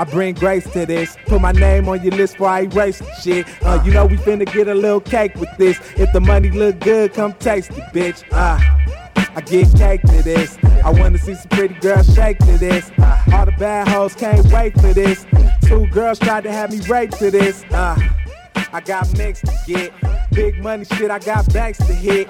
[0.00, 1.18] I bring grace to this.
[1.26, 3.46] Put my name on your list before I erase the shit.
[3.62, 5.78] Uh, you know we finna get a little cake with this.
[5.98, 8.24] If the money look good, come taste it, bitch.
[8.32, 8.58] Uh,
[9.36, 10.56] I get cake to this.
[10.82, 12.90] I wanna see some pretty girls shake to this.
[12.96, 15.26] Uh, all the bad hoes can't wait for this.
[15.66, 17.62] Two girls tried to have me rape to this.
[17.64, 17.98] Uh,
[18.72, 19.92] I got mixed to get.
[20.32, 22.28] Big money shit, I got banks to hit.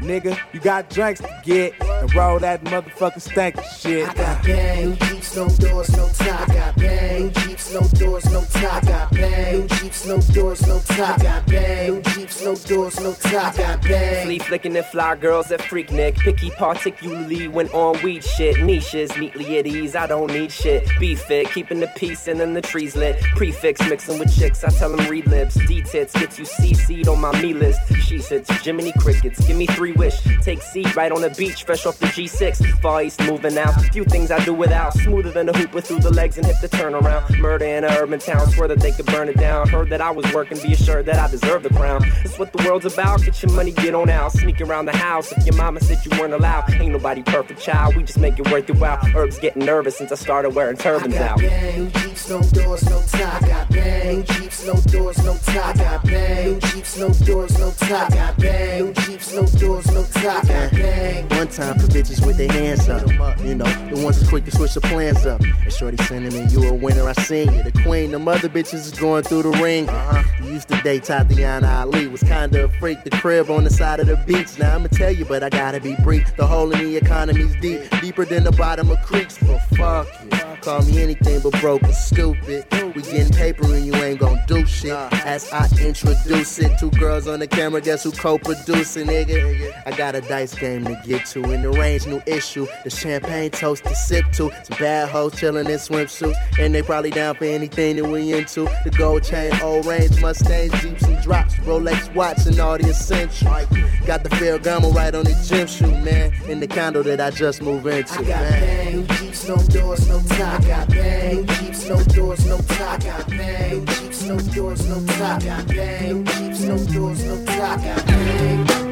[0.00, 1.74] Nigga, you got drinks to get.
[1.80, 4.08] And roll that motherfucking stank shit.
[4.08, 6.48] I got bang, new Jeeps, no doors, no top.
[6.48, 8.84] I got bang, new Jeeps, no doors, no top.
[8.84, 11.18] I got bang, new Jeeps, no doors, no top.
[11.18, 13.54] I got bang, new Jeeps, no doors, no top.
[13.54, 14.26] I got bang.
[14.26, 16.16] Flea flicking and fly girls at Freaknik.
[16.18, 18.62] Picky particularly when on weed shit.
[18.62, 20.88] Niches neatly at ease, I don't need shit.
[21.00, 23.20] Be fit, keeping the peace and then the trees lit.
[23.34, 25.56] Prefix mixing with chicks, I tell them read lips.
[25.66, 27.80] D-tits gets you CC'd on my me list.
[27.96, 30.16] She sits, Jiminy Crickets, give me three wish.
[30.42, 32.80] Take seat right on the beach, fresh off the G6.
[32.80, 33.72] Far East moving out.
[33.92, 34.92] Few things I do without.
[34.94, 37.38] Smoother than a hooper through the legs and hit the turnaround.
[37.38, 39.68] Murder in an urban town, swear that they could burn it down.
[39.68, 42.02] Heard that I was working, be assured that I deserve the crown.
[42.22, 43.22] That's what the world's about.
[43.22, 44.32] Get your money, get on out.
[44.32, 46.70] Sneak around the house if your mama said you weren't allowed.
[46.74, 47.96] Ain't nobody perfect, child.
[47.96, 48.98] We just make it worth your while.
[49.14, 51.38] Herbs getting nervous since I started wearing turbans I got out.
[51.38, 53.42] bang, new Jeeps, no doors, no top.
[53.42, 55.36] I got bang, Jeeps, no doors, no.
[55.58, 58.12] I got bang, new Jeeps, no doors, no top.
[58.12, 60.44] I got bang, new Jeeps, no doors, no top.
[60.44, 61.28] I got bang.
[61.30, 63.08] One time for bitches with their hands up.
[63.40, 65.40] You know, the ones that's quick to switch the plans up.
[65.40, 67.62] And Shorty sending me, you a winner, I seen you.
[67.62, 69.88] The queen, the mother bitches is going through the ring.
[69.88, 70.22] Uh-huh.
[70.44, 73.02] You used to date Tatiana Ali, was kinda a freak.
[73.04, 74.58] The crib on the side of the beach.
[74.58, 76.36] Now I'ma tell you, but I gotta be brief.
[76.36, 79.40] The hole in the economy's deep, deeper than the bottom of creeks.
[79.42, 80.38] Well, fuck you.
[80.66, 82.66] Call me anything but broke and stupid.
[82.96, 84.92] We getting paper and you ain't gon' do shit.
[85.24, 89.82] As I introduce it, two girls on the camera, guess who co-producing, nigga?
[89.86, 91.42] I got a dice game to get to.
[91.52, 92.66] In the range, new issue.
[92.84, 94.50] The champagne toast to sip to.
[94.64, 96.36] Some bad hoes chillin' in swimsuits.
[96.58, 98.64] And they probably down for anything that we into.
[98.84, 101.54] The gold chain, old range, Mustangs, Jeeps and drops.
[101.56, 103.66] Rolex watch and all the essentials.
[104.06, 106.32] Got the Ferragamo right on the gym shoe, man.
[106.48, 108.96] In the condo that I just moved into, I got man.
[108.96, 110.60] new Jeeps, no doors, no top.
[110.60, 112.80] I got bang, new Jeeps, no doors, no top.
[112.80, 115.35] I got bang, new Jeeps, no doors, no top.
[115.36, 118.85] I got new Jeeps, no doors, no top.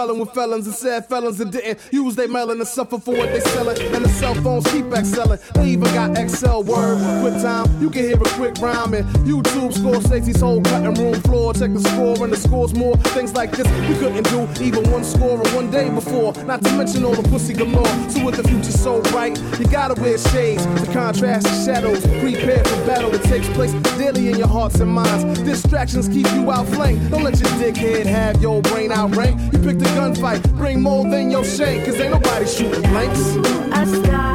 [0.00, 3.28] Swelling with felons and sad felons that didn't use their melon to suffer for what
[3.32, 3.78] they selling.
[3.94, 5.38] And the cell phones keep excelling.
[5.52, 6.96] They even got Excel word.
[7.20, 8.94] Quick time, you can hear a quick rhyme.
[8.94, 11.52] And YouTube score Stacey's whole cutting room floor.
[11.52, 12.96] Check the score and the scores more.
[13.12, 16.32] Things like this we couldn't do even one score in one day before.
[16.44, 17.84] Not to mention all the pussy galore.
[18.08, 22.00] So with the future so bright, you gotta wear shades to contrast the shadows.
[22.22, 25.40] Prepare for battle that takes place daily in your hearts and minds.
[25.42, 27.10] Distractions keep you outflanked.
[27.10, 29.38] Don't let your dickhead have your brain outrank.
[29.52, 34.29] You picked a gunfight, bring more than your shank, cause ain't nobody shooting blanks.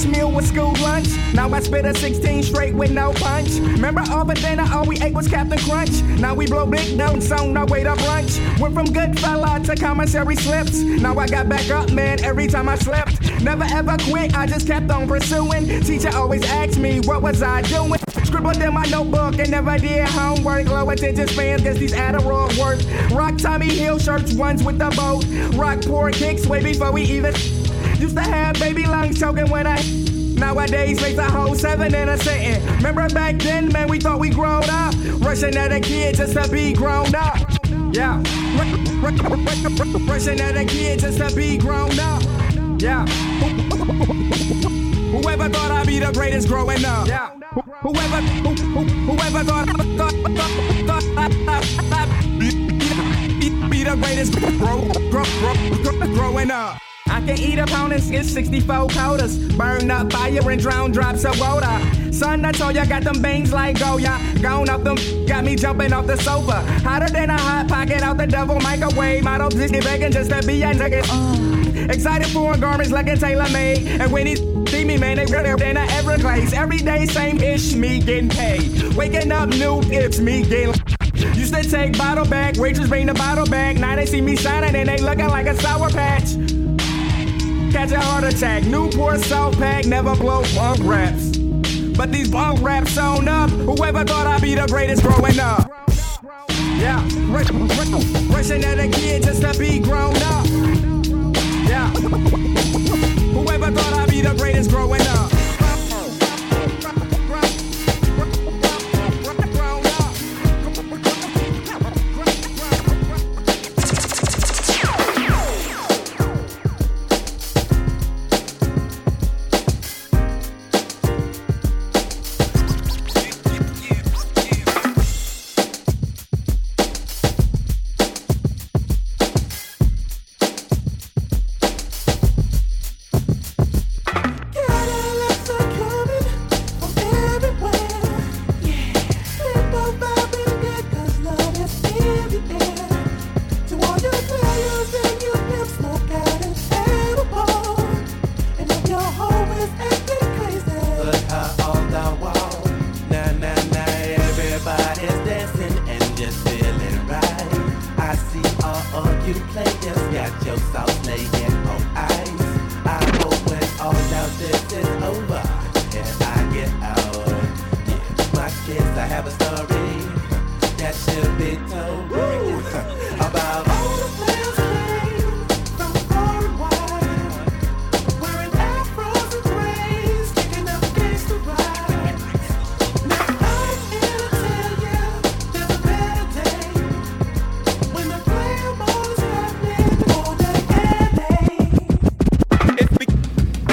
[0.00, 1.08] First meal was school lunch?
[1.34, 3.50] Now I spit a 16 straight with no punch.
[3.58, 6.02] Remember all the dinner, all we ate was Captain Crunch.
[6.20, 8.38] Now we blow big notes on our way to brunch.
[8.58, 10.80] Went from good fella to commissary slips.
[10.80, 13.20] Now I got back up, man, every time I slept.
[13.42, 15.66] Never ever quit, I just kept on pursuing.
[15.82, 18.00] Teacher always asked me, what was I doing?
[18.24, 20.68] Scribbled in my notebook and never did homework.
[20.68, 22.80] Low attention spans, guess these Adderall work.
[23.12, 25.24] Rock Tommy Hill shirts, ones with the boat.
[25.58, 27.34] Rock poor kicks way before we even.
[28.00, 29.82] Used to have baby lungs choking when I.
[30.34, 32.64] Nowadays, face a whole seven in a sitting.
[32.76, 34.94] Remember back then, man, we thought we grown up.
[35.18, 37.36] Rushing at a kid just to be grown up.
[37.92, 38.22] Yeah.
[40.08, 42.22] Rushing at a kid just to be grown up.
[42.80, 43.04] Yeah.
[45.10, 47.06] Whoever thought I'd be the greatest growing up.
[47.06, 47.28] Yeah.
[47.82, 50.54] Whoever, who, who, whoever thought, thought, thought,
[50.86, 52.50] thought I'd be,
[53.68, 56.79] be the greatest grow, grow, grow, growing up.
[57.20, 59.36] I can eat a pound and get 64 quotas.
[59.54, 62.12] Burn up fire and drown drops of water.
[62.12, 64.18] Son, I told ya, got them bangs like Goya.
[64.40, 64.96] Gone up them,
[65.26, 66.62] got me jumping off the sofa.
[66.80, 69.22] Hotter than a hot pocket out the devil microwave.
[69.22, 71.04] Model Disney begging just to be a nugget.
[71.10, 71.36] Uh.
[71.90, 73.86] Excited for garments like a tailor made.
[73.86, 74.36] And when he
[74.68, 76.54] see me, man, they really than a Everglades.
[76.54, 78.94] Every day, same ish, me getting paid.
[78.94, 80.74] Waking up new, it's me getting.
[81.34, 83.76] Used to take bottle back, waitress bring the bottle back.
[83.76, 86.59] Now they see me shining and they looking like a sour patch.
[87.72, 91.36] Catch a heart attack, Newport South Pack, never blow bunk raps.
[91.96, 93.50] But these bunk raps sewn up.
[93.50, 95.70] Whoever thought I'd be the greatest growing up?
[96.78, 100.46] Yeah, rushing at a kid just to be grown up.
[101.68, 101.90] Yeah,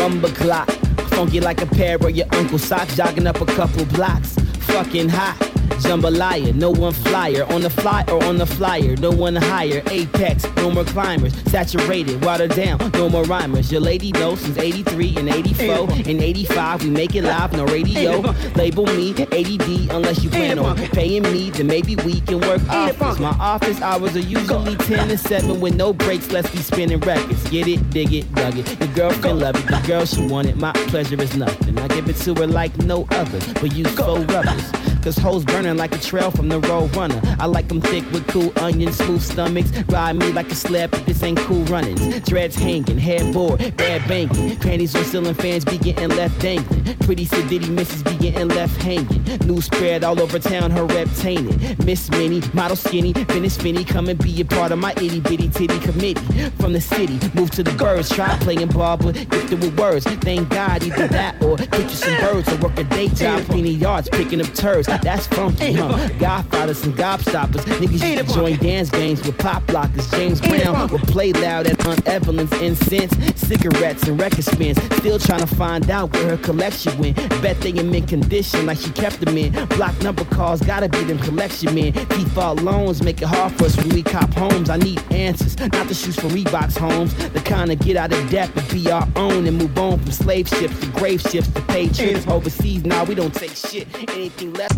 [0.07, 0.69] Rumba clock,
[1.09, 2.63] funky like a pair of your uncle's.
[2.63, 5.46] Socks, jogging up a couple blocks, fucking hot.
[5.77, 7.45] Jambalaya, no one flyer.
[7.51, 9.81] On the fly or on the flyer, no one higher.
[9.87, 11.33] Apex, no more climbers.
[11.51, 13.71] Saturated, watered down, no more rhymers.
[13.71, 15.91] Your lady knows since 83 and 84.
[16.07, 18.19] In 85, we make it live, no radio.
[18.55, 23.19] Label me ADD unless you plan on paying me, then maybe we can work office.
[23.19, 26.31] My office hours are usually 10 and 7 with no breaks.
[26.31, 27.49] Let's be spinning records.
[27.49, 28.79] Get it, dig it, dug it.
[28.79, 29.67] Your girlfriend love it.
[29.67, 31.77] The girl she wanted, my pleasure is nothing.
[31.77, 34.71] I give it to her like no other, but use four rubbers.
[35.07, 37.21] Cause hoes burning like a trail from the road runner.
[37.39, 39.71] I like them thick with cool onions, smooth stomachs.
[39.87, 42.19] Ride me like a sled, but this ain't cool runnings.
[42.25, 44.57] Dreads hanging, headboard, bad banging.
[44.57, 46.97] Panties on ceiling fans be getting left dangling.
[46.97, 49.23] Pretty sedity misses be getting left hanging.
[49.47, 51.85] News spread all over town, her rep tainted.
[51.85, 55.47] Miss Minnie, model skinny, finish finny, come and be a part of my itty bitty
[55.47, 56.49] titty committee.
[56.59, 60.03] From the city, move to the birds, try playing ball, but gifted with words.
[60.03, 63.79] Thank God either that or get you some birds or work a day job, cleaning
[63.79, 64.89] yards, picking up turds.
[65.01, 66.09] That's funky, huh?
[66.19, 67.63] Godfathers and gobstoppers.
[67.79, 70.09] Niggas used to join dance games with pop blockers.
[70.11, 74.81] James Brown would play loud at Aunt Evelyn's incense, cigarettes and record spins.
[74.97, 77.17] Still trying to find out where her collection went.
[77.41, 79.53] Bet they in mint condition like she kept them in.
[79.69, 81.93] Block number calls, gotta be them collection men.
[81.93, 84.69] Default loans make it hard for us when we cop homes.
[84.69, 87.13] I need answers, not the shoes for Reeboks homes.
[87.29, 90.11] The kind of get out of debt and be our own and move on from
[90.11, 92.85] slave ships to grave ships to pay trips overseas.
[92.85, 93.87] Now we don't take shit.
[94.09, 94.76] Anything less.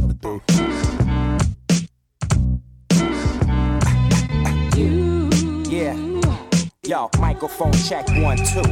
[6.90, 8.64] Yo, microphone check one, two.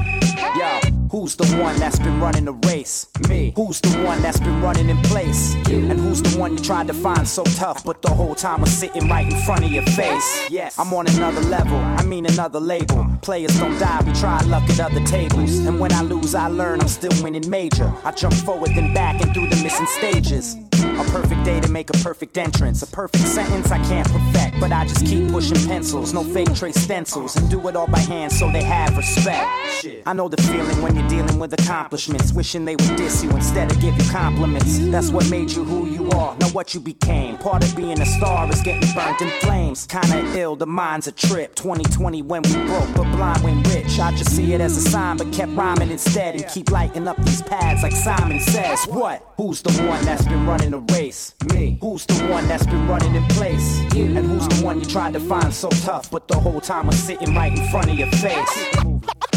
[0.57, 0.79] Yo,
[1.11, 3.05] who's the one that's been running the race?
[3.29, 3.53] Me.
[3.55, 5.53] Who's the one that's been running in place?
[5.69, 5.87] You.
[5.87, 8.71] And who's the one you tried to find so tough, but the whole time was
[8.71, 10.49] sitting right in front of your face?
[10.49, 10.79] Yes.
[10.79, 13.05] I'm on another level, I mean another label.
[13.21, 15.55] Players don't die, we try luck at other tables.
[15.67, 17.93] And when I lose, I learn I'm still winning major.
[18.03, 20.55] I jump forward then back and through the missing stages.
[20.99, 22.81] A perfect day to make a perfect entrance.
[22.81, 26.11] A perfect sentence I can't perfect, but I just keep pushing pencils.
[26.11, 29.47] No fake trace stencils, and do it all by hand so they have respect.
[30.07, 33.71] I know the feeling when you're dealing with accomplishments, wishing they would diss you instead
[33.71, 34.79] of give you compliments.
[34.89, 37.37] That's what made you who you are, not what you became.
[37.37, 39.85] Part of being a star is getting burnt in flames.
[39.85, 41.53] Kinda ill, the mind's a trip.
[41.53, 43.99] 2020 when we broke, but blind when rich.
[43.99, 47.17] I just see it as a sign, but kept rhyming instead and keep lighting up
[47.23, 48.85] these pads like Simon says.
[48.85, 49.23] What?
[49.37, 51.35] Who's the one that's been running the race?
[51.53, 51.77] Me.
[51.81, 53.79] Who's the one that's been running in place?
[53.93, 56.97] And who's the one you tried to find so tough, but the whole time was
[56.97, 58.73] sitting right in front of your face?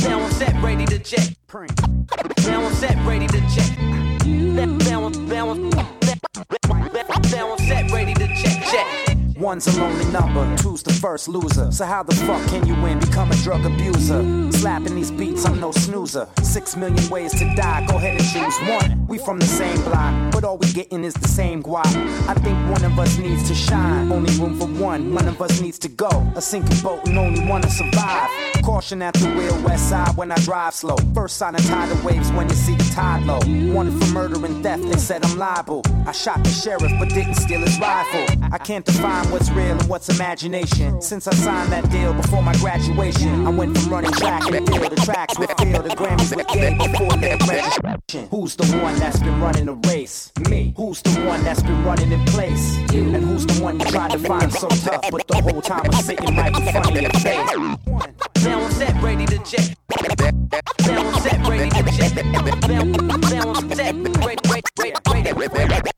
[0.04, 1.34] Now I'm set, ready to jet.
[1.52, 3.78] Now I'm set, ready to jet.
[4.26, 8.64] Now on, now on, now on set, ready to check.
[8.70, 9.09] Jet.
[9.40, 11.72] One's a lonely number, two's the first loser.
[11.72, 12.98] So how the fuck can you win?
[12.98, 14.22] Become a drug abuser.
[14.52, 16.28] Slapping these beats, I'm no snoozer.
[16.42, 19.06] Six million ways to die, go ahead and choose one.
[19.06, 21.86] We from the same block, but all we getting is the same guap.
[22.28, 24.12] I think one of us needs to shine.
[24.12, 26.10] Only room for one, one of us needs to go.
[26.36, 28.28] A sinking boat and only one to survive.
[28.62, 30.96] Caution at the wheel, west side when I drive slow.
[31.14, 33.40] First sign of tidal waves when you see the tide low.
[33.72, 35.82] Wanted for murder and theft, they said I'm liable.
[36.06, 38.26] I shot the sheriff, but didn't steal his rifle.
[38.52, 41.00] I can't define what's real and what's imagination.
[41.00, 44.96] Since I signed that deal before my graduation, I went from running track and field
[44.96, 48.28] to tracks with field to Grammys with gay before their registration.
[48.30, 50.32] Who's the one that's been running the race?
[50.48, 50.74] Me.
[50.76, 52.78] Who's the one that's been running in place?
[52.92, 53.14] You.
[53.14, 56.04] And who's the one you tried to find so tough, but the whole time was
[56.04, 57.50] sitting right in front of your face?
[58.44, 59.74] Now on set, ready to jet.
[60.86, 62.24] Now on set, ready to jet.
[62.68, 65.90] Now, now on set, ready, ready, ready, ready.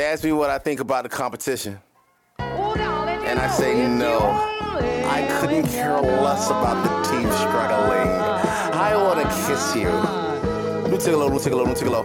[0.00, 1.78] They ask me what I think about the competition.
[2.38, 4.18] And I say no.
[4.80, 8.08] I couldn't care less about the team struggling.
[8.80, 9.90] I wanna kiss you.
[10.88, 12.02] Lutigalo, Lutigalo, Lutigalo.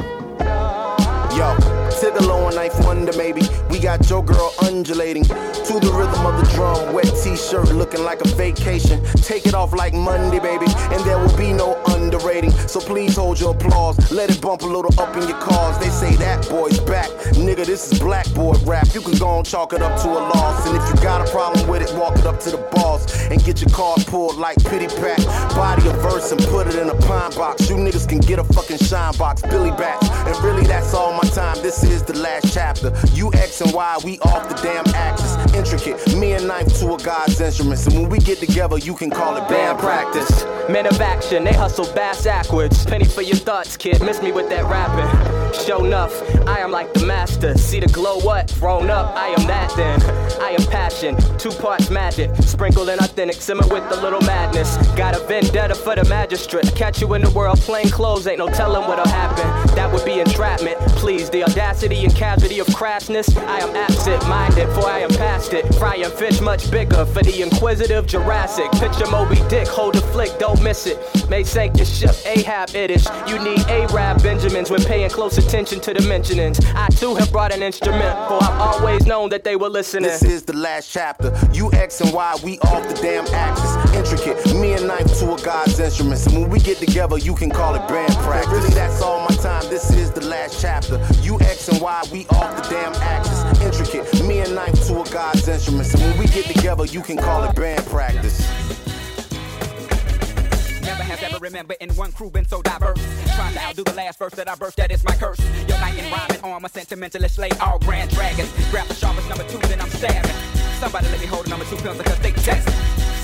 [1.38, 1.56] Yo,
[1.90, 3.44] Tigalo and Knife Wonder, maybe.
[3.70, 6.94] We got your girl undulating to the rhythm of the drum.
[6.94, 9.02] Wet t-shirt looking like a vacation.
[9.16, 10.66] Take it off like Monday, baby.
[10.92, 12.52] And there will be no underrating.
[12.68, 13.96] So please hold your applause.
[14.12, 15.78] Let it bump a little up in your cars.
[15.80, 17.10] They say that boy's back.
[17.34, 18.88] Nigga, this is blackboard rap.
[18.94, 20.68] You can go and chalk it up to a loss.
[20.68, 23.02] And if you got a problem with it, walk it up to the boss.
[23.30, 25.20] And get your card pulled like pity pack.
[25.56, 27.70] Body a verse and put it in a pine box.
[27.70, 29.42] You niggas can get a fucking shine box.
[29.42, 30.10] Billy Batts.
[30.10, 31.56] And really, that's all my time.
[31.62, 32.94] This is the last chapter.
[33.14, 35.36] You X and Y, we off the damn axis.
[35.54, 36.16] Intricate.
[36.18, 37.88] Me and knife to a God's instruments.
[37.88, 40.46] And when we get together, you can call it band practice.
[40.70, 42.86] Men of action, they hustle bass backwards.
[42.86, 44.02] Penny for your thoughts, kid.
[44.02, 45.36] Miss me with that rapping.
[45.66, 46.14] Show enough,
[46.48, 47.58] I am like the master.
[47.58, 48.52] See the glow what?
[48.52, 50.02] Thrown up, I am that then.
[50.42, 52.36] I am passion, two parts magic.
[52.42, 54.76] Sprinkled in authentic, simmer with a little madness.
[54.96, 56.76] Got a vendetta for the magistrate.
[56.76, 59.76] Catch you in the world, plain clothes, ain't no telling what'll happen.
[59.76, 60.78] That would be entrapment.
[60.98, 63.36] Please, the audacity and casualty of crassness.
[63.38, 65.74] I am absent minded, for I am past it.
[65.76, 68.70] Frying fish much bigger for the inquisitive Jurassic.
[68.74, 70.98] Picture Moby Dick, hold a flick, don't miss it.
[71.30, 71.44] May
[71.76, 73.06] sank your ship, Ahab itish.
[73.28, 76.60] You need Arab Benjamins when paying close attention to the mentionings.
[76.76, 80.10] I too have brought an instrument, for I've always known that they were listening.
[80.10, 81.34] This is the last chapter.
[81.54, 83.94] You X and Y, we off the damn axis.
[83.96, 84.56] Intricate.
[84.56, 86.26] Me and knife two a God's instruments.
[86.28, 88.52] And when we get together, you can call it band practice.
[88.52, 89.64] Really, that's all my time.
[89.70, 91.04] This is the last chapter.
[91.22, 93.62] You X asking why we off the damn axis.
[93.62, 95.94] Intricate, me and knife two a God's instruments.
[95.94, 98.46] And when we get together, you can call it band practice.
[101.16, 103.00] Never have ever remember in one crew been so diverse.
[103.36, 105.40] Trying to outdo the last verse that I burst, that is my curse.
[105.66, 108.52] Yo, night and rhyming on my sentimentalist slay all grand dragons.
[108.70, 110.30] Grab the sharpest number two, then I'm stabbing.
[110.82, 112.68] Somebody let me hold a number two pencil cause they test.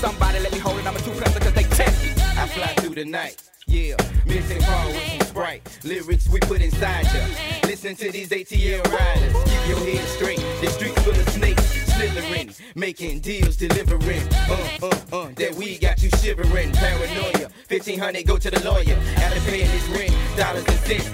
[0.00, 2.18] Somebody let me hold a number two pencil cause they test.
[2.38, 3.51] I fly through the night.
[3.66, 5.78] Yeah, mixing ball with some sprite.
[5.84, 7.24] Lyrics we put inside ya.
[7.64, 9.32] Listen to these ATL riders.
[9.44, 10.38] Keep your head straight.
[10.60, 11.62] The streets full of snakes.
[11.94, 14.22] Slithering, making deals, delivering.
[14.32, 16.72] Uh, uh, uh, that we got you shivering.
[16.72, 17.48] Paranoia.
[17.68, 18.96] 1500 go to the lawyer.
[19.16, 21.06] After paying his rent, dollars and cents.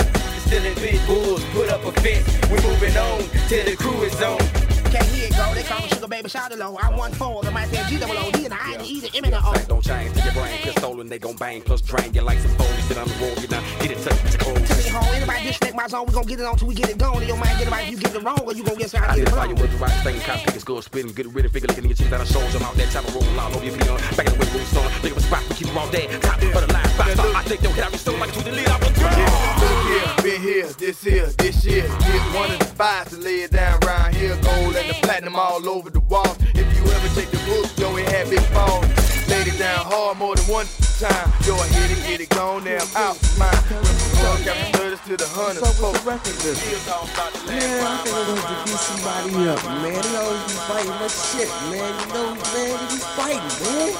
[0.46, 2.26] Still in big bulls, put up a fence.
[2.50, 4.77] We're moving on till the crew is on.
[4.88, 5.52] Okay, here it go.
[5.52, 6.78] They call me Sugar Baby Shout Low.
[6.80, 7.42] I'm one four.
[7.42, 9.52] The might say G double O and I E the M and the O.
[9.68, 12.56] Don't change to your brain, cause stolen they gon' bang, plus drain you like some
[12.56, 13.36] phony shit on the road.
[13.36, 14.64] You done get it with your To clothes.
[14.80, 15.12] me, home.
[15.12, 17.20] Anybody disrespect my zone, we gon' get it on till we get it gone.
[17.20, 18.88] In your mind, get it right you get it wrong, or you gon' get I
[18.88, 19.54] started did get it wrong.
[19.60, 21.90] with the right thing, cop pick is good, spitting, get rid of figure, looking at
[21.92, 24.00] your cheese that I sold them out that type of roll all over your peon.
[24.16, 26.08] Back in the way, room son, think of a spot, we keep them all dead.
[26.22, 28.40] Top for the line, five star, I think they'll hit every stone like a two
[28.40, 29.57] the lead, I will Look
[29.98, 31.82] here, been here, this here, this year.
[31.82, 34.36] Get one of the spies to lay it down round here.
[34.42, 36.36] Gold and the platinum all over the wall.
[36.54, 39.07] If you ever take the book, yo, it had big falls.
[39.28, 40.66] Laid it down hard more than one
[40.98, 41.28] time.
[41.44, 43.52] Yo, I hit it, get it gone, now I'm out mine.
[43.68, 45.62] From the drug, got the thudders to the hunters.
[45.78, 49.30] Folks, still talking about the Man, I rhyme, think I'm rhyme, going to beat somebody
[49.52, 50.00] up, man.
[50.00, 51.92] They always be fighting that shit, man.
[51.92, 53.92] You know, man, they be fighting, man.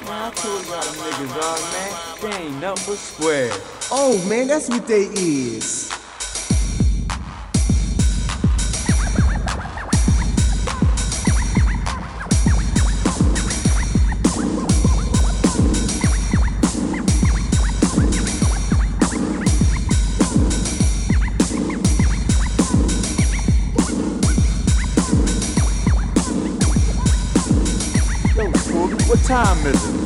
[0.00, 1.90] Man, I told y'all them niggas are, man.
[2.24, 3.52] They ain't nothing but square.
[3.92, 5.92] Oh, man, that's what they is.
[29.10, 29.96] What time is it?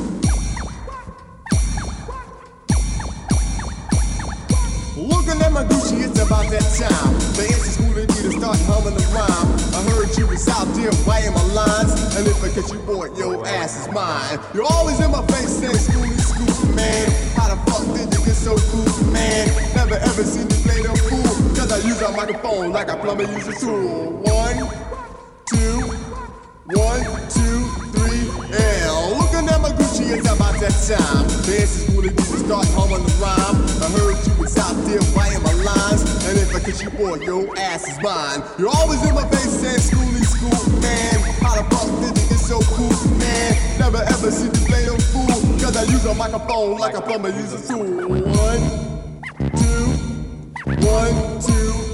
[4.97, 7.13] Looking at my Gucci, it's about that time.
[7.37, 9.49] The answer's schooling you to start humming the rhyme.
[9.77, 12.17] I heard you was out there writing my lines.
[12.17, 14.39] And if I catch you, boy, your ass is mine.
[14.55, 17.05] You're always in my face saying, Schoolly, Schoolly, man.
[17.37, 19.53] How the fuck did you get so cool, man?
[19.77, 21.55] Never ever seen you play the fool.
[21.55, 24.13] Cause I use a microphone like a plumber uses a tool.
[24.25, 24.65] One,
[25.45, 25.93] two,
[26.73, 27.64] one, two,
[30.05, 31.29] Gucci, it's about that time.
[31.45, 33.57] Fancy school and you start humming the rhyme.
[33.83, 37.17] I heard you was out there writing my lines, and if I catch you, boy,
[37.25, 38.43] your ass is mine.
[38.59, 41.21] You're always in my face saying, Schoolly, school, man.
[41.41, 43.79] How the fuck did you get so cool, man?
[43.79, 45.27] Never ever seen you play no fool,
[45.61, 47.85] cause I use a microphone like a plumber uses a tool.
[47.85, 48.63] One,
[49.57, 49.85] two,
[50.85, 51.94] one, two,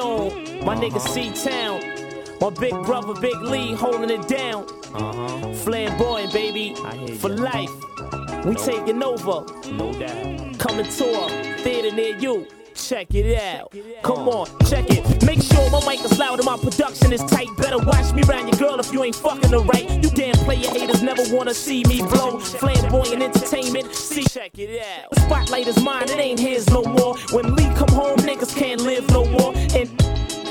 [0.00, 1.80] Coleon, my nigga C Town.
[2.40, 4.64] My big brother, Big Lee, holding it down.
[4.94, 5.52] Uh-huh.
[5.52, 6.74] Flamboyant, baby,
[7.18, 7.70] for life.
[8.44, 9.44] We taking over.
[9.70, 10.58] No doubt.
[10.58, 12.46] Coming to a theater near you.
[12.90, 13.72] Check it out.
[14.02, 15.24] Come on, check it.
[15.24, 17.46] Make sure my mic is loud and my production is tight.
[17.56, 19.88] Better watch me round your girl if you ain't fucking her right.
[20.02, 22.40] You damn player haters never wanna see me blow.
[22.40, 23.94] Flamboyant entertainment.
[23.94, 25.10] See, check it out.
[25.12, 27.16] The spotlight is mine, it ain't his no more.
[27.30, 29.52] When Lee come home, niggas can't live no more.
[29.72, 29.88] And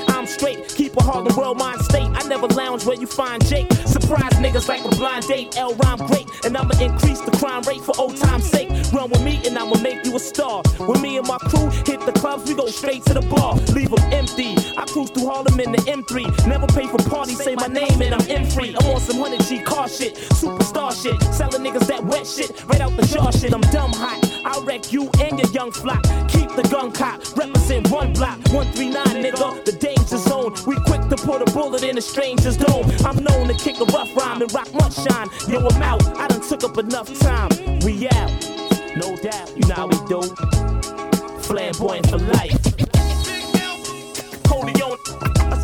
[0.08, 2.08] I'm straight, keep a Harlem world mind state.
[2.08, 3.70] I never lounge where you find Jake.
[3.86, 5.58] Surprise niggas like a blind date.
[5.58, 8.70] L rhyme great, and I'ma increase the crime rate for old time's sake.
[8.94, 10.64] Run with me and I'ma make you a star.
[10.80, 13.56] When me and my crew hit the clubs, we go straight to the bar.
[13.74, 14.56] Leave them empty.
[14.78, 16.48] I cruise through Harlem in the M3.
[16.48, 18.76] Never pay for parties, say my name and I'm M free.
[18.76, 21.22] I'm on some 100G car shit, superstar shit.
[21.34, 23.54] Selling niggas that wet shit, right out the jar shit.
[23.54, 24.20] I'm dumb hot.
[24.46, 26.04] I'll wreck you and your young flock.
[26.28, 28.38] Keep the gun cop, represent one block.
[28.52, 30.54] 139, nigga, the danger zone.
[30.66, 32.90] We quick to put a bullet in a stranger's dome.
[33.06, 35.30] I'm known to kick a rough rhyme and rock much shine.
[35.48, 36.04] Yo, I'm out.
[36.18, 37.50] I done took up enough time.
[37.82, 38.49] We out.
[39.00, 40.22] No doubt, you know how we do.
[41.44, 42.60] Flamboyant for life.
[44.46, 45.59] Holding on.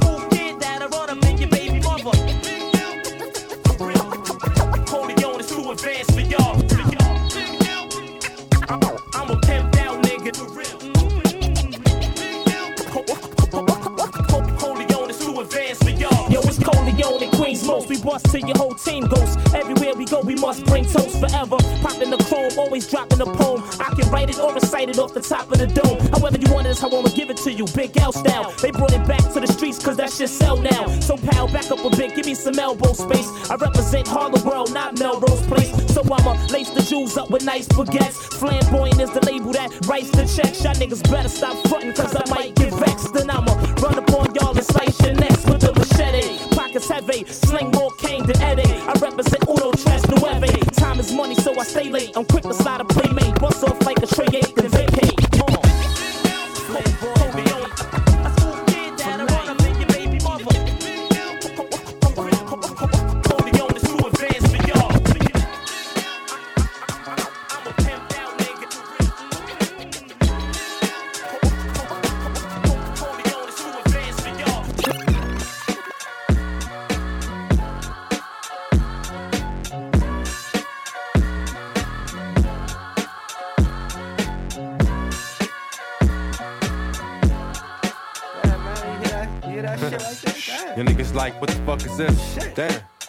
[18.15, 19.35] Bust till your whole team goes.
[19.53, 21.57] Everywhere we go, we must bring toast forever.
[21.83, 23.63] Popping the chrome, always dropping a poem.
[23.79, 25.99] I can write it or recite it off the top of the dome.
[26.13, 27.65] However you want it, how I'ma give it to you.
[27.75, 28.53] Big L style.
[28.61, 30.87] They brought it back to the streets cause that shit sell now.
[30.99, 33.29] So pal, back up a bit, give me some elbow space.
[33.49, 35.73] I represent Harlem World, not Melrose Place.
[35.93, 38.15] So I'ma lace the jewels up with nice baguettes.
[38.39, 40.63] Flamboyant is the label that writes the checks.
[40.63, 43.13] Y'all niggas better stop fronting cause I might get vexed.
[43.13, 46.37] Then I'ma run upon y'all and slice your necks with the machete.
[46.55, 47.84] Pockets heavy, sling more
[48.25, 48.73] than Eddie.
[48.81, 50.59] I represent Uno Tres Nueve.
[50.71, 52.11] Time is money, so I stay late.
[52.15, 53.39] I'm quick to slide a playmate.
[53.39, 55.24] Bust off like a tray eight, then vacate.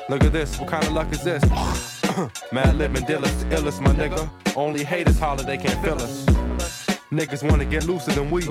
[0.09, 1.43] Look at this, what kind of luck is this?
[2.53, 4.28] Mad living dealers, the illest, my nigga.
[4.57, 6.24] Only haters holler, they can't feel us.
[7.11, 8.47] Niggas wanna get looser than we.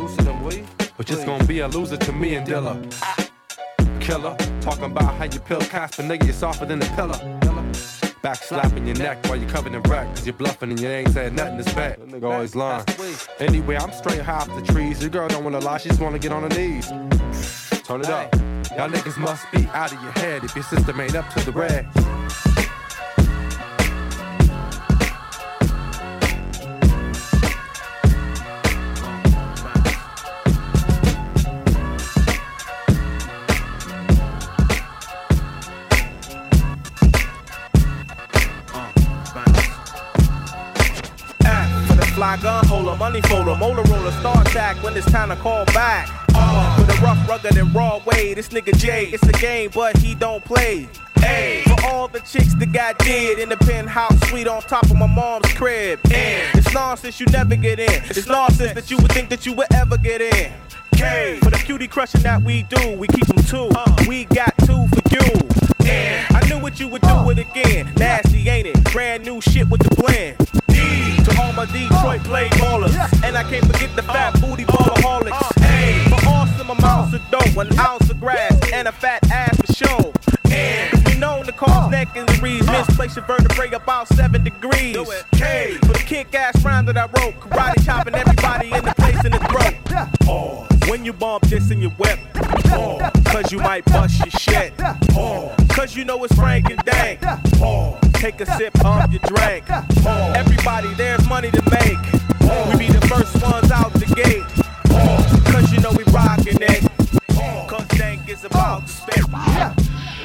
[0.98, 2.76] But it's gonna be a loser to me and Dilla.
[4.00, 7.20] Killer, talking about how you pill Casper, nigga, you're softer than a pillar.
[8.22, 11.10] Back slapping your neck while you're covered in wreck, cause you're bluffing and you ain't
[11.10, 12.00] said nothing to spec.
[12.00, 12.86] Nigga always lying.
[13.40, 15.02] Anyway, I'm straight high off the trees.
[15.02, 16.88] Your girl don't wanna lie, she just wanna get on her knees.
[17.84, 18.55] Turn it up.
[18.72, 21.52] Y'all niggas must be out of your head if your system ain't up to the
[21.52, 21.86] the
[42.14, 46.25] fly gun holder, money folder, molar roller, star attack when it's time to call back.
[47.28, 50.88] Rugged, and raw way, this nigga Jay, it's a game, but he don't play.
[51.20, 54.96] Hey, for all the chicks that got dead in the penthouse suite on top of
[54.96, 56.00] my mom's crib.
[56.14, 58.04] And it's nonsense you never get in.
[58.10, 60.54] It's nonsense that you would think that you would ever get in.
[60.96, 63.70] K for the cutie crushing that we do, we keep them two.
[63.76, 65.90] Uh, We got two for you.
[65.90, 67.30] And I knew what you would do uh.
[67.30, 67.92] it again.
[67.98, 68.84] Nasty, ain't it?
[68.92, 70.38] Brand new shit with the blend.
[70.68, 72.24] D to all my Detroit uh.
[72.24, 72.96] play ballers.
[73.24, 74.40] And I can't forget the fat uh.
[74.42, 74.95] booty ballaholics.
[77.56, 79.22] Hey, for awesome amounts of dough, an ounce of grass, and a fat
[81.92, 82.66] secondaries.
[82.68, 84.98] Misplace your vertebrae about seven degrees.
[85.34, 87.36] K for the kick ass rhyme that I wrote.
[87.40, 89.76] Karate chopping everybody in the place in the throat.
[90.28, 92.20] Oh, When you bump this in your whip.
[92.34, 93.12] Pause.
[93.28, 94.78] Cause you might bust your shit.
[94.78, 95.56] Pause.
[95.70, 97.22] Cause you know it's Frank and Dank.
[97.58, 98.00] Pause.
[98.14, 99.66] Take a sip of your drink.
[99.68, 100.36] Pause.
[100.38, 101.98] Everybody, there's money to make.
[102.42, 104.44] Oh, We be the first ones out the gate.
[105.52, 106.58] Cause you know we rockin'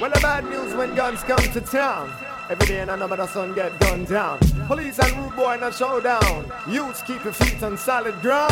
[0.01, 2.11] Well, the bad news when guns come to town.
[2.49, 4.39] Every day and another sun get gunned down.
[4.67, 6.51] Police and rude boy in a showdown.
[6.67, 8.51] Youths keep your feet on solid ground.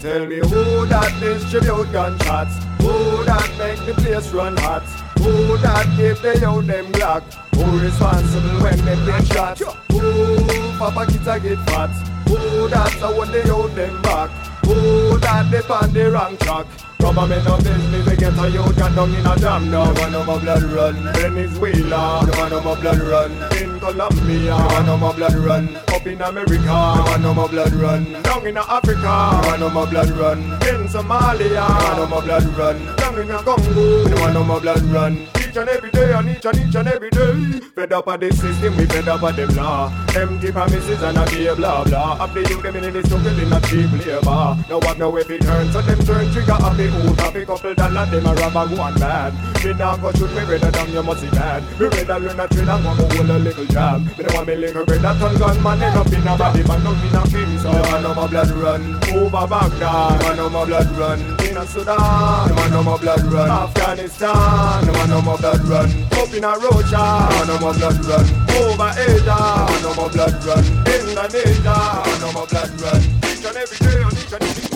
[0.00, 2.54] Tell me who that distribute gunshots?
[2.82, 5.03] Who that make the place run hot?
[5.24, 7.22] Who that give the out them Glock?
[7.54, 9.58] Who responsible when they get shot?
[9.90, 11.88] Who Papa kids a get fat?
[12.28, 14.28] Who that a when they out them back?
[14.66, 16.66] Who that they on the wrong track?
[16.98, 19.84] Government no business, we get a youth got down in a jam now.
[19.92, 20.94] No one no more blood run.
[21.14, 23.32] Venezuela, no one no more blood run.
[23.60, 25.76] In Colombia, no one no more blood run.
[25.88, 28.22] Up in America, no one no more blood run.
[28.22, 30.38] Down in Africa, no one no more blood run.
[30.42, 32.96] In Somalia, no one no more blood run.
[32.96, 35.28] Down in Congo, no one no more blood run.
[35.38, 37.60] Each and every day, and each and each and every day.
[37.76, 39.92] Fed up of the system, we fed up of them law.
[40.16, 42.26] Empty promises and a be blah blah.
[42.26, 44.56] The youth, them in the struggle in a cheap labor.
[44.68, 47.22] No have no way to turn, so them turn trigger up the.
[47.24, 49.32] Up a couple dollar, them a rob a one bad.
[49.64, 51.62] Me now go shoot me brother down, you must see bad.
[51.80, 54.04] Me rather learn a trade and go hold a little job.
[54.04, 57.04] Me don't want me little brother turn gunman, end up in a body man, don't
[57.04, 57.58] in a king.
[57.58, 58.82] So no no more blood run
[59.14, 60.20] over Baghdad.
[60.20, 62.54] No no more blood run in a Sudan.
[62.54, 64.86] No no more blood run Afghanistan.
[64.86, 67.28] No no more blood run up in a Rocha.
[67.30, 69.38] No no more blood run over Asia.
[69.70, 71.76] No no more blood run Indonesia.
[72.04, 73.00] No no more blood run
[73.30, 74.73] each and every day on each and every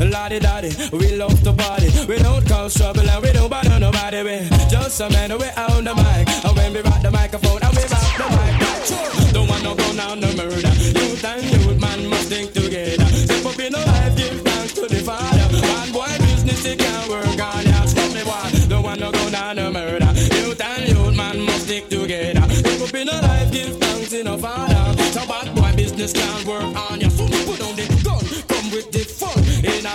[0.00, 1.90] Lottie daddy, we love to party.
[2.06, 4.22] We don't cause trouble and we don't bother nobody.
[4.22, 6.28] We just a man, we own the mic.
[6.44, 9.32] And when we rock the microphone, and we rock the mic.
[9.32, 10.72] Don't want no go down no murder.
[10.94, 13.06] Youth and youth, man, must think together.
[13.06, 15.46] Step up in the life, give thanks to the Father.
[15.66, 17.84] One boy business, it can't work on ya.
[17.84, 18.68] Stop me, boy.
[18.68, 20.12] Don't want no go down no murder.
[20.14, 22.46] Youth and youth, man, must stick together.
[22.54, 25.02] Step up in the life, give thanks to the Father.
[25.12, 27.07] So bad boy business can't work on ya.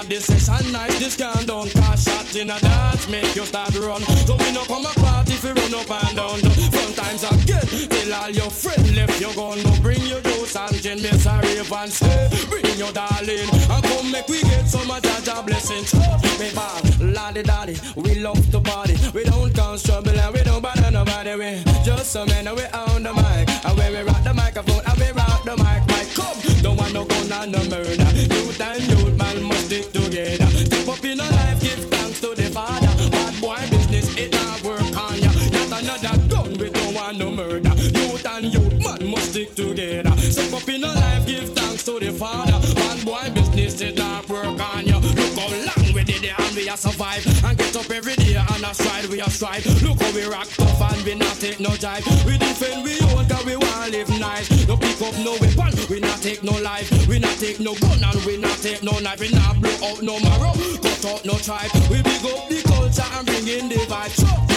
[0.03, 3.45] In a this session night, this can done Cause shots in a dance make you
[3.45, 4.01] start run.
[4.27, 6.39] So we no come a party if you run up and down.
[6.39, 10.75] Fun times again, tell all your friends Left you gon' no bring your juice and
[10.81, 12.29] gin Miss a rave and say,
[12.73, 15.93] bring your darling And come make we get some of Jaja blessings
[16.39, 20.61] Me bad, laddie daddy, we love to party We don't cause trouble and we don't
[20.61, 24.23] bother nobody We just some men and we on the mic And when we rock
[24.23, 27.59] the microphone and we rock the mic Mic come, don't want no gun and no
[27.69, 30.45] murder Youth and youth man must stick together.
[30.47, 32.93] Step up in a life, give thanks to the Father.
[33.09, 35.31] Bad boy business, it not work on ya.
[35.51, 37.69] Not another gun, we don't want no murder.
[37.69, 40.15] Youth and youth, man must stick together.
[40.17, 42.59] Step up in a life, give thanks to the Father.
[42.75, 44.99] Bad boy business, it not work on ya.
[44.99, 47.25] Look how long we did it and we a survive.
[47.43, 49.65] And get up every day and a stride, we a strive.
[49.81, 52.05] Look how we rock tough and we not take no jive.
[52.25, 54.67] We defend we own cause we want live nice.
[54.67, 56.89] No pick up no weapon, we not take no life.
[57.07, 59.19] We not take no gun and we not take no knife.
[59.19, 61.71] We not blow out no marrow, cut out no tribe.
[61.89, 64.52] We big up the culture and bring in the vibe.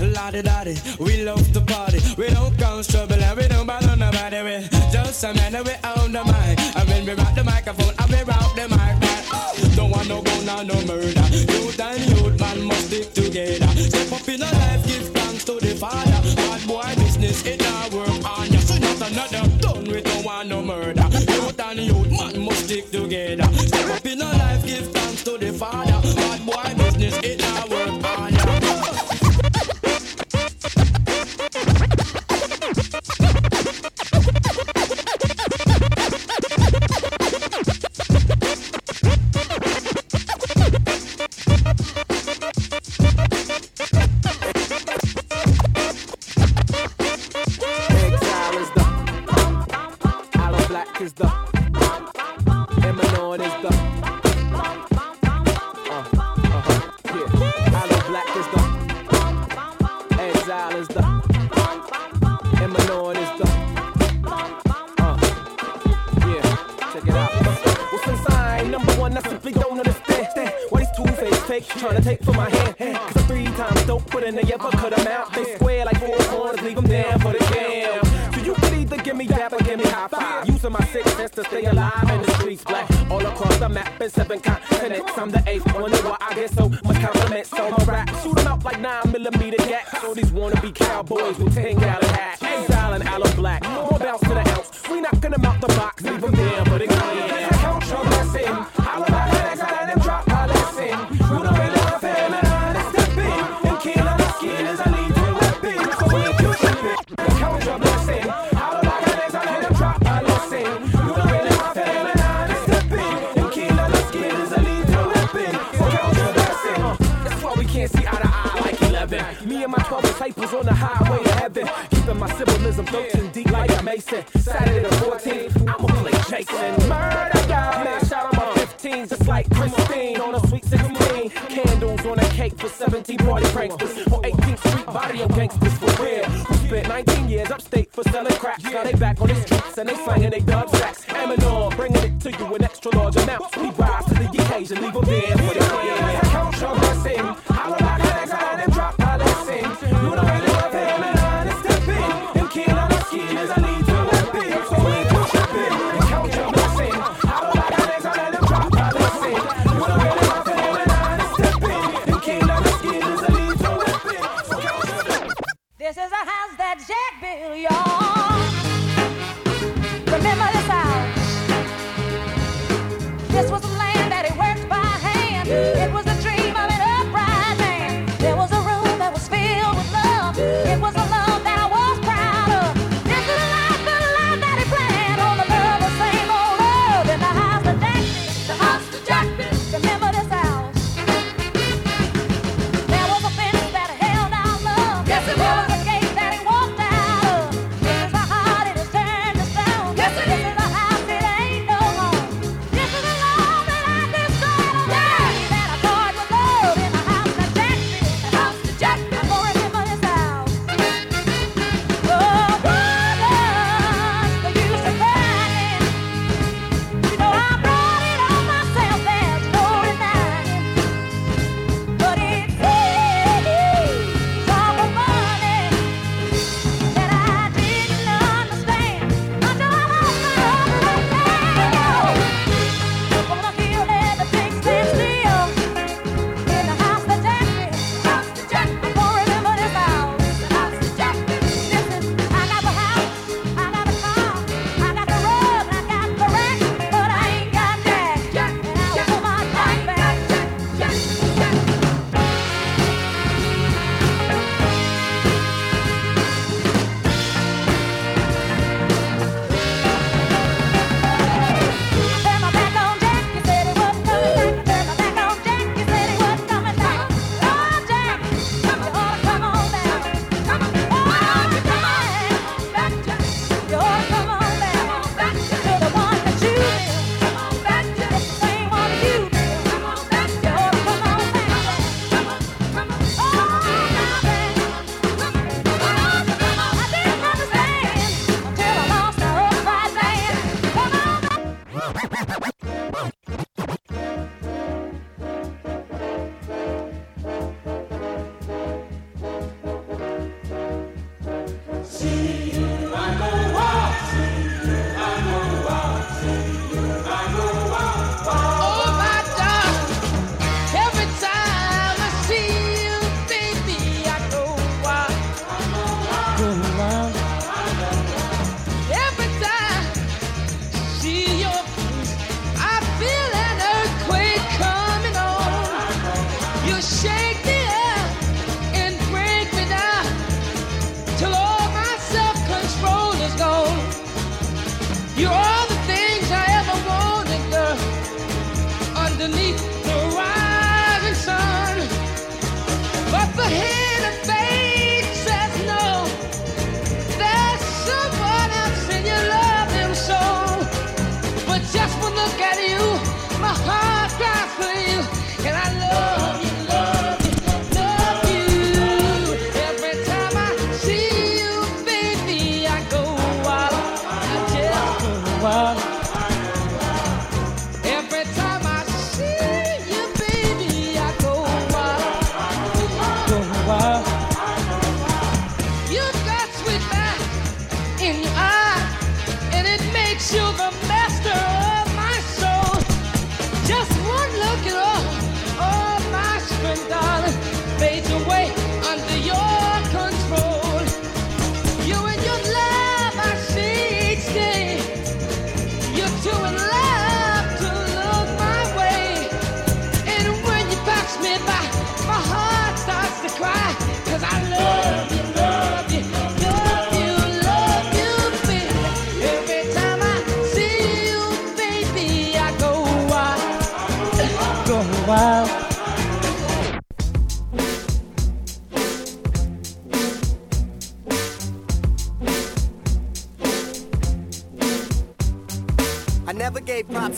[0.00, 2.00] Laddie daddy, we love to party.
[2.16, 4.42] We don't cause trouble and we don't bother nobody.
[4.42, 6.58] We just a man and we own the mic.
[6.76, 9.74] And when we rock the microphone and we rock the mic, right?
[9.76, 11.26] Don't want no gun and no murder.
[11.32, 13.68] Youth and youth man must stick together.
[13.76, 16.20] Step up in a life, give thanks to the Father.
[16.36, 18.60] Bad boy business, it not work on ya.
[18.80, 21.06] Not another gun, we don't want no murder.
[21.12, 23.44] Youth and youth man must stick together.
[23.54, 25.95] Step up in a life, give thanks to the Father.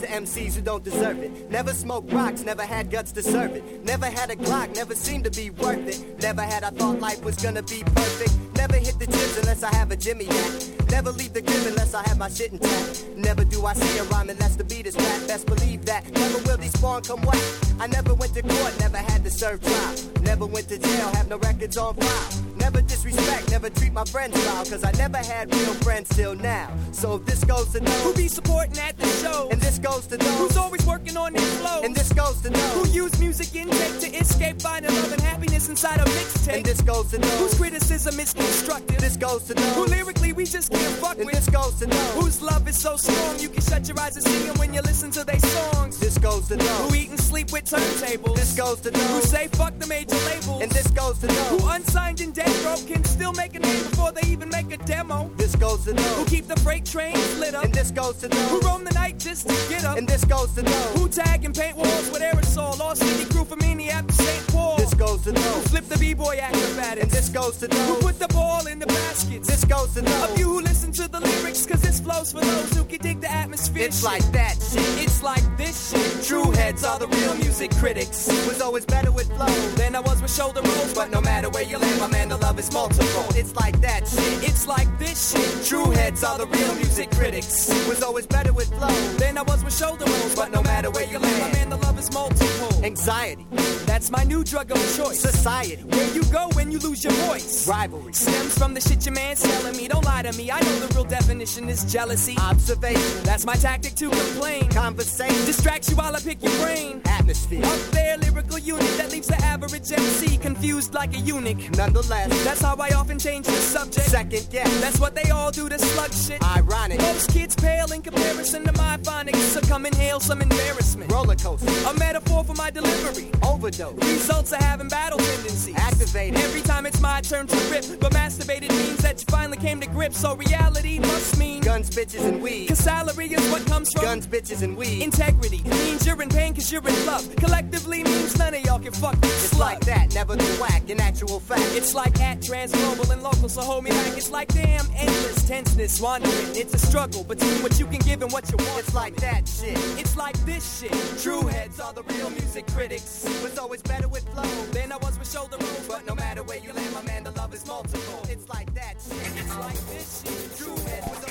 [0.01, 1.51] To MCs who don't deserve it.
[1.51, 3.85] Never smoked rocks, never had guts to serve it.
[3.85, 6.21] Never had a Glock, never seemed to be worth it.
[6.23, 8.35] Never had I thought life was gonna be perfect.
[8.57, 10.71] Never hit the gyms unless I have a Jimmy hat.
[10.91, 13.07] Never leave the crib unless I have my shit intact.
[13.17, 15.27] Never do I see a rhyme unless the beat is rap.
[15.27, 16.11] Best believe that.
[16.13, 17.43] Never will these spawn come whack.
[17.79, 19.95] I never went to court, never had to serve trial.
[20.23, 22.48] Never went to jail, have no records on file.
[22.79, 24.65] Never disrespect, never treat my friends foul.
[24.65, 26.71] Cause I never had real friends till now.
[26.93, 30.17] So this goes to those who be supporting at the show, and this goes to
[30.17, 33.55] those who's always working on their flow, and this goes to those who use music
[33.57, 37.39] intake to escape finding love and happiness inside a mixtape, and this goes to those
[37.39, 41.27] whose criticism is constructive, this goes to those who lyrically we just can't fuck and
[41.27, 44.17] with, this goes to those whose love is so strong you can shut your eyes
[44.17, 45.99] and see them when you listen to their songs.
[45.99, 48.37] This goes to those who eat and sleep with turntables.
[48.37, 51.61] This goes to those who say fuck the major labels, and this goes to those
[51.61, 55.31] who unsigned and dead broke can still make a before they even make a demo.
[55.37, 58.29] This goes to those who keep the freight trains lit up, and this goes to
[58.29, 61.09] those who roam the night just to get up, and this goes to those who
[61.09, 62.79] tag and paint walls with aerosol.
[62.81, 64.47] All city crew from Minneapolis, St.
[64.49, 64.77] Paul.
[64.77, 67.97] This goes to those who flip the b-boy acrobatics, and this goes to those who
[68.07, 69.49] put the ball in the baskets.
[69.49, 72.41] This goes to those of you who listen to the lyrics, cause this flows for
[72.41, 73.85] those who can dig the atmosphere.
[73.85, 74.13] It's shit.
[74.13, 75.05] like that shit.
[75.05, 76.25] It's like this shit.
[76.25, 78.29] True heads are the real music critics.
[78.47, 80.95] Was always better with flow than I was with shoulder rolls.
[80.95, 83.27] But no matter where you land, my man, the love is multiple.
[83.37, 84.49] It's like that shit.
[84.49, 85.67] It's like this shit.
[85.67, 87.69] True heads are the real music critics.
[87.87, 90.35] Was always better with flow than I was with shoulder rolls.
[90.35, 92.73] But no matter where you land, my man, the love is multiple.
[92.83, 93.47] Anxiety.
[93.85, 95.21] That's my new drug of choice.
[95.21, 95.83] Society.
[95.83, 97.69] Where you go when you lose your voice.
[97.69, 98.15] Rivalry.
[98.15, 99.87] Stems from the shit your man's telling me.
[99.89, 100.51] Don't lie to me.
[100.51, 102.37] I know the real definition is jealousy.
[102.39, 103.23] Observation.
[103.25, 104.71] That's my tactic to complain.
[104.71, 105.45] Conversation.
[105.45, 107.03] Distracts you while I pick your brain.
[107.05, 107.65] Atmosphere.
[107.65, 111.61] Up there, lyrical unit that leaves the average MC confused like a eunuch.
[111.77, 114.07] Nonetheless, that's how I often change the subject.
[114.07, 114.81] Second guess.
[114.81, 116.43] That's what they all do to Slug shit.
[116.43, 116.99] Ironic.
[117.01, 119.37] Most kids pale in comparison to my phonics.
[119.53, 121.11] So come inhale some embarrassment.
[121.13, 121.71] Roller coaster.
[121.89, 123.31] A metaphor for my delivery.
[123.43, 123.97] Overdose.
[123.97, 125.77] Results of having battle tendencies.
[125.77, 126.39] Activated.
[126.41, 128.01] Every time it's my turn to rip.
[128.01, 130.19] But masturbated means that you finally came to grips.
[130.19, 132.69] So reality must mean guns, bitches, and weed.
[132.69, 135.03] Cause salary is what comes from guns, bitches, and weed.
[135.03, 137.25] Integrity means you're in pain cause you're in love.
[137.37, 141.01] Collectively means none of y'all can fuck this It's like that, never the whack, in
[141.01, 141.63] actual fact.
[141.75, 144.17] It's like at trans global and local, so hold me back.
[144.17, 146.51] It's like damn endless tenseness wandering.
[146.55, 148.81] It's a struggle between what you can give and what you want.
[148.81, 149.79] It's like that shit.
[149.99, 150.93] It's like this shit.
[151.23, 153.25] True heads are the real music critics.
[153.43, 155.89] Was always better with flow than I was with shoulder rolls.
[155.89, 158.23] But no matter where you land, my man, the love is multiple.
[158.29, 159.33] It's like that shit.
[159.41, 160.57] It's like this shit.
[160.59, 161.28] True heads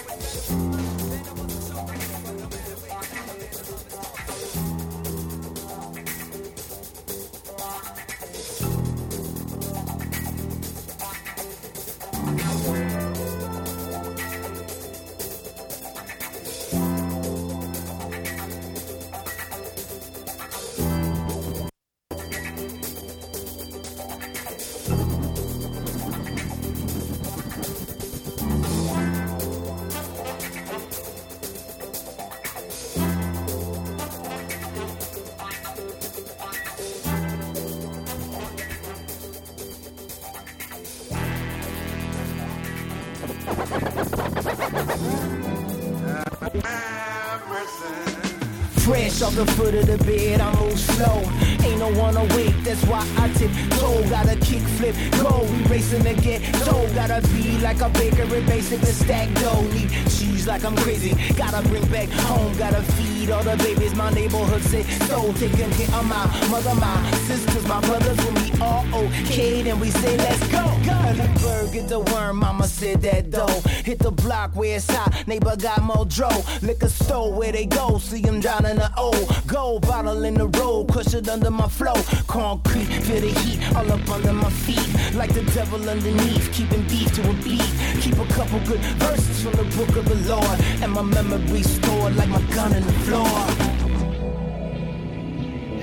[49.37, 51.21] the foot of the bed, I move slow.
[51.61, 54.01] Ain't no one awake, that's why I tip toe.
[54.09, 55.43] Gotta kick flip, go.
[55.51, 56.89] We racing to get dough.
[56.95, 59.61] Gotta be like a baker and basic and stack dough.
[59.73, 61.13] Need cheese like I'm crazy.
[61.35, 62.57] Gotta bring back home.
[62.57, 63.95] Gotta feed all the babies.
[63.95, 65.33] My neighborhood said so.
[65.33, 68.17] Taking care of my mother, my sisters, my brothers.
[68.25, 70.65] When we all okay, then we say let's go.
[71.07, 72.37] The bird, get the worm.
[72.37, 73.59] Mama said that though.
[73.83, 75.27] Hit the block where it's hot.
[75.27, 76.29] Neighbor got more dro.
[76.61, 77.97] Liquor store where they go.
[77.97, 80.87] See them drowning the old Gold bottle in the road.
[80.97, 81.93] It under my flow.
[82.27, 85.15] Concrete, feel the heat all up under my feet.
[85.15, 87.63] Like the devil underneath, keeping beef to a beat.
[88.01, 90.59] Keep a couple good verses from the book of the Lord.
[90.81, 93.16] And my memory stored like my gun in the floor.
[93.17, 93.23] In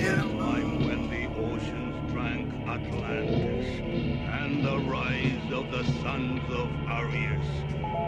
[0.07, 3.67] a time when the oceans drank Atlantis
[4.39, 7.45] and the rise of the sons of Aryas.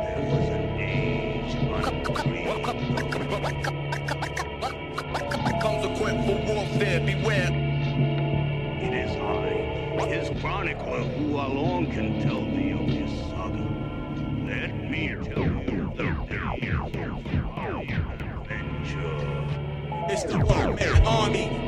[0.06, 1.18] There was an age
[5.62, 7.52] Comes equipped for warfare, beware.
[8.80, 13.27] It is I, his chronicler, who alone can tell thee of this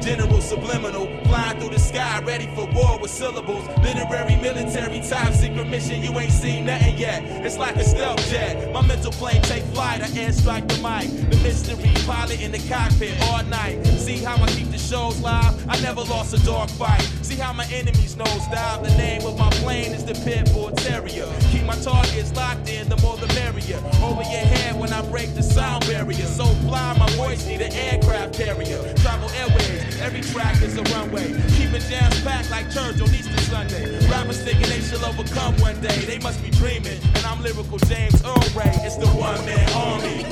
[0.01, 3.67] general subliminal, flying through the sky, ready for war with syllables.
[3.83, 7.21] Literary, military, top secret mission, you ain't seen nothing yet.
[7.45, 8.73] It's like a stealth jet.
[8.73, 11.29] My mental plane take flight, I airstrike the mic.
[11.29, 13.85] The mystery pilot in the cockpit all night.
[13.85, 15.53] See how I keep the shows live?
[15.69, 17.01] I never lost a dog fight.
[17.21, 18.83] See how my enemies nosedive?
[18.83, 21.29] The name of my plane is the Pitbull Terrier.
[21.51, 23.77] Keep my targets locked in, the more the merrier.
[24.01, 26.25] Over your head when I break the sound barrier.
[26.25, 28.81] So fly, my voice need an aircraft carrier.
[28.95, 31.27] Travel airways, every track is a runway.
[31.57, 33.83] Keep it jams packed like church on Easter Sunday.
[34.07, 35.99] Rappers thinking they shall overcome one day.
[36.05, 36.99] They must be dreaming.
[37.15, 38.71] And I'm lyrical James Earl Ray.
[38.87, 40.23] It's the one man army.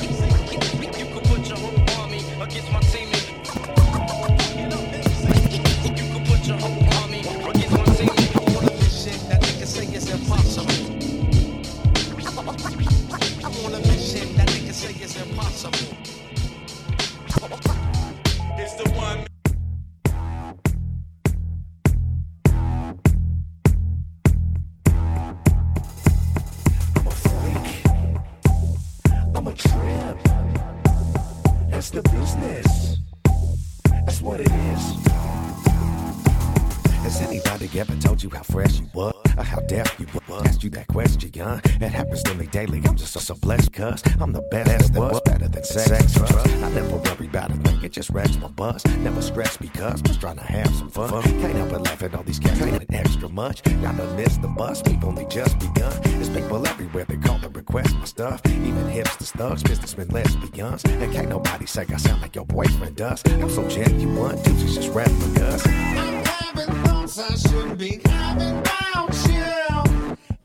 [0.82, 3.10] You can put your whole army against my team.
[5.84, 7.20] You can put your whole army
[7.52, 8.10] against my team.
[8.56, 10.80] On a mission that they can say is impossible.
[13.44, 15.98] I'm on a mission that they can say is impossible.
[18.60, 19.27] It's the one.
[41.20, 42.82] It happens to me daily.
[42.86, 46.14] I'm just so, so blessed, cuz I'm the best that was better than sex.
[46.14, 46.48] Trust.
[46.48, 48.86] I never worry about a thing, it just racks my buzz.
[49.00, 51.24] Never stress because I'm just trying to have some fun.
[51.24, 53.66] Can't help but laugh at all these cats ain't extra much.
[53.68, 55.94] Y'all done the bus, we've only just begun.
[56.04, 58.42] There's people everywhere that call to request my stuff.
[58.46, 60.84] Even hipsters, thugs, businessmen, lesbians.
[60.86, 63.24] And can't nobody say I sound like your boyfriend does.
[63.26, 65.66] I'm so genuine, dudes is just replicas.
[65.66, 69.68] having thoughts I shouldn't be having about you.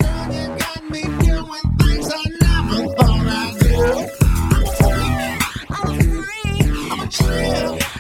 [0.01, 0.62] Girl, you
[0.93, 3.77] me doing things I never thought I'd do.
[6.91, 7.92] I'm a trip.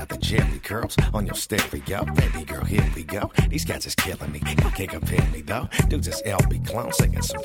[0.00, 2.04] The world, the jelly curls on your stereo.
[2.04, 3.30] Baby girl, here we go.
[3.48, 4.40] These cats is killing me.
[4.46, 5.68] You can't compare me though.
[5.88, 7.42] Dudes is LB clone singing some.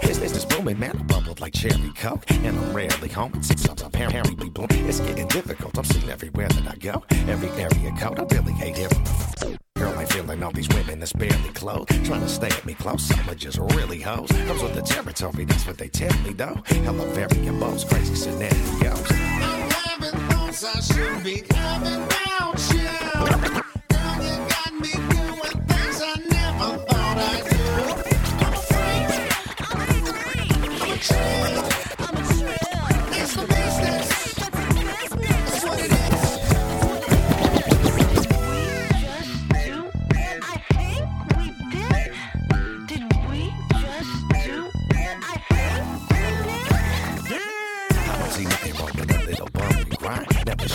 [0.00, 1.06] His business booming, man.
[1.06, 3.32] Bubbled like cherry coke, and I'm rarely home.
[3.34, 4.68] It's something apparently be blown.
[4.70, 5.78] It's getting difficult.
[5.78, 7.02] I'm seen everywhere that I go.
[7.28, 8.18] Every area code.
[8.18, 11.88] I really hate the Girl ain't feeling all these women that's barely clothed.
[12.04, 14.30] Trying to stay at me close, some are just really hoes.
[14.30, 16.60] Comes with the territory, that's what they tell me though.
[16.66, 19.31] Hella very boast, crazy scenarios.
[20.02, 22.88] Having thoughts I shouldn't be having about you.
[23.88, 25.71] Girl, you got me doing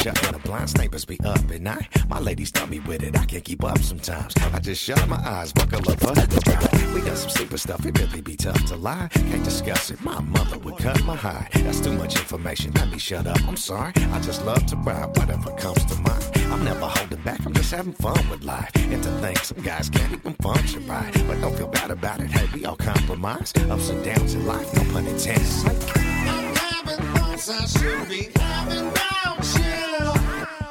[0.08, 1.86] Shut when the blind snipers be up at night.
[2.08, 4.34] My ladies tell me with it, I can't keep up sometimes.
[4.54, 6.94] I just shut my eyes, buckle up for the ride.
[6.94, 9.10] We got some super stuff, it really be tough to lie.
[9.12, 11.50] Can't discuss it, my mother would cut my hide.
[11.56, 13.38] That's too much information, let me shut up.
[13.50, 16.24] I'm sorry, I just love to ride whatever comes to mind.
[16.54, 18.72] I'm never holding back, I'm just having fun with life.
[18.76, 21.12] And to think some guys can't even function right.
[21.28, 23.52] But don't feel bad about it, hey, we all compromise.
[23.70, 26.17] Ups and downs in life, no pun intended.
[27.38, 30.10] I should be having about you.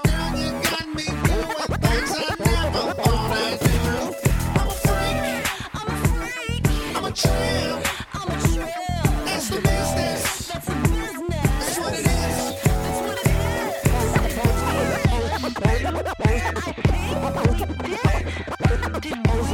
[0.02, 2.90] Girl, you got me doing things I never
[3.62, 3.80] do.
[4.58, 5.18] I'm a freak.
[5.74, 6.64] I'm a freak.
[6.96, 7.12] I'm a.
[8.14, 8.38] I'm a.
[9.24, 10.48] That's the business.
[10.48, 11.46] That's the business.
[11.60, 12.36] That's what it is.
[19.04, 19.45] Yeah.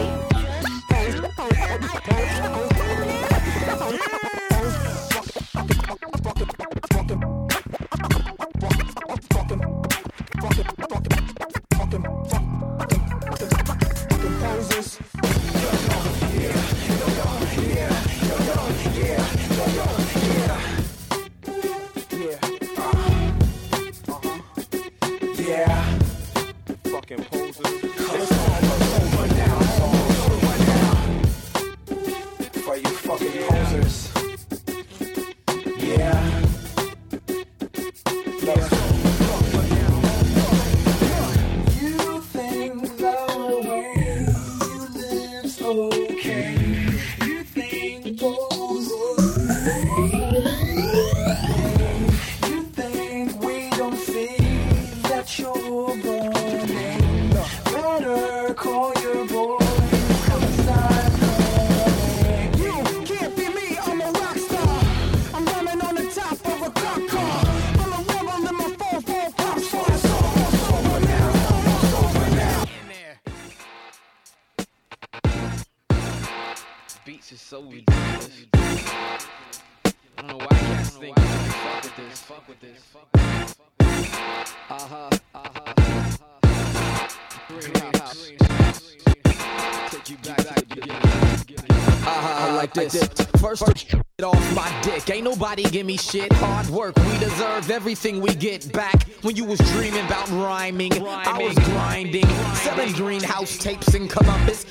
[95.62, 96.32] Nobody give me shit.
[96.34, 99.02] Hard work, we deserve everything we get back.
[99.22, 102.26] When you was dreaming about rhyming, I was grinding.
[102.55, 104.64] Selling greenhouse tapes in Columbus.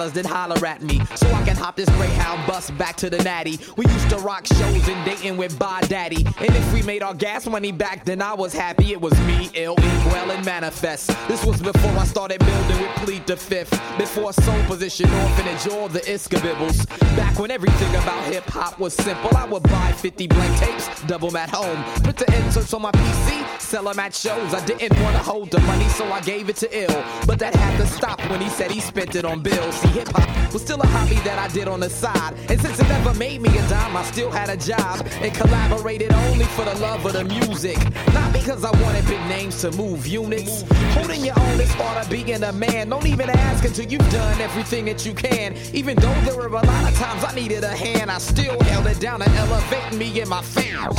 [0.00, 0.98] Dollars, then holler at me.
[1.14, 3.58] So I can hop this Greyhound bus back to the natty.
[3.76, 6.24] We used to rock shows in Dayton with Bar Daddy.
[6.38, 8.92] And if we made our gas money back, then I was happy.
[8.92, 9.74] It was me, Ill
[10.06, 11.08] Well, and Manifest.
[11.28, 13.70] This was before I started building with Plead the Fifth.
[13.98, 16.88] Before Soul Position, Orphanage, or the Iskabibbles.
[17.14, 21.28] Back when everything about hip hop was simple, I would buy 50 blank tapes, double
[21.28, 21.84] them at home.
[22.02, 24.54] Put the inserts on my PC, sell 'em at shows.
[24.54, 27.04] I didn't want to hold the money, so I gave it to Ill.
[27.26, 29.89] But that had to stop when he said he spent it on bills.
[29.90, 32.34] Hip hop was still a hobby that I did on the side.
[32.48, 36.12] And since it never made me a dime, I still had a job and collaborated
[36.12, 37.78] only for the love of the music.
[38.12, 40.64] Not because I wanted big names to move units.
[40.94, 42.88] Holding your own is part of being a man.
[42.88, 45.56] Don't even ask until you've done everything that you can.
[45.72, 48.86] Even though there were a lot of times I needed a hand, I still held
[48.86, 50.98] it down and elevate me and my fans.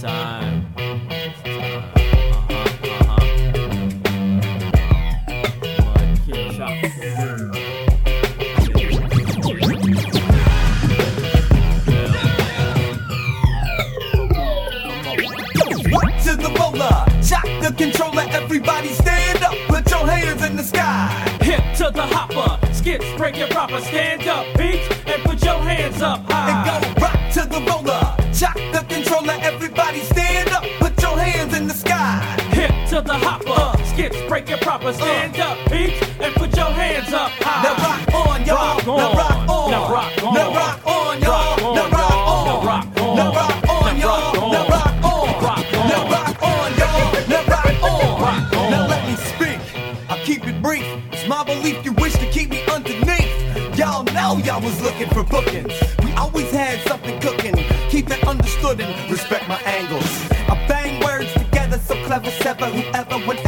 [0.00, 0.47] Time.
[6.88, 6.94] To
[16.36, 17.04] the roller?
[17.22, 21.10] Shock the controller, everybody stand up, put your hands in the sky.
[21.42, 26.00] Hip to the hopper, skips, break it proper, stand up, beats, and put your hands
[26.00, 26.50] up high.
[26.50, 28.16] And go rock to the roller.
[28.32, 32.22] Shock the controller, everybody stand up, put your hands in the sky.
[32.52, 37.12] Hip to the hopper, skips, break it proper, stand up, beats, and put your hands
[37.12, 37.62] up high.
[37.64, 38.78] Now rock on, y'all.
[38.78, 39.00] Rock on.
[39.00, 39.70] Now rock on.
[39.70, 40.34] Now rock on.
[40.34, 41.74] Now rock on, y'all.
[41.74, 42.46] Now rock on.
[42.46, 43.16] Now rock on.
[43.16, 44.50] Now rock on, y'all.
[44.52, 45.26] Now rock on.
[45.88, 47.10] Now rock on, y'all.
[47.28, 48.70] Now rock on.
[48.70, 49.60] Now let me speak.
[50.08, 50.86] I'll keep it brief.
[51.12, 53.34] It's my belief you wish to keep me underneath.
[53.76, 55.72] Y'all know y'all was looking for bookings.
[56.04, 57.56] We always had something cooking.
[57.90, 60.08] Keep it understood and respect my angles.
[60.48, 63.47] I bang words together so clever, sever whoever, whenever,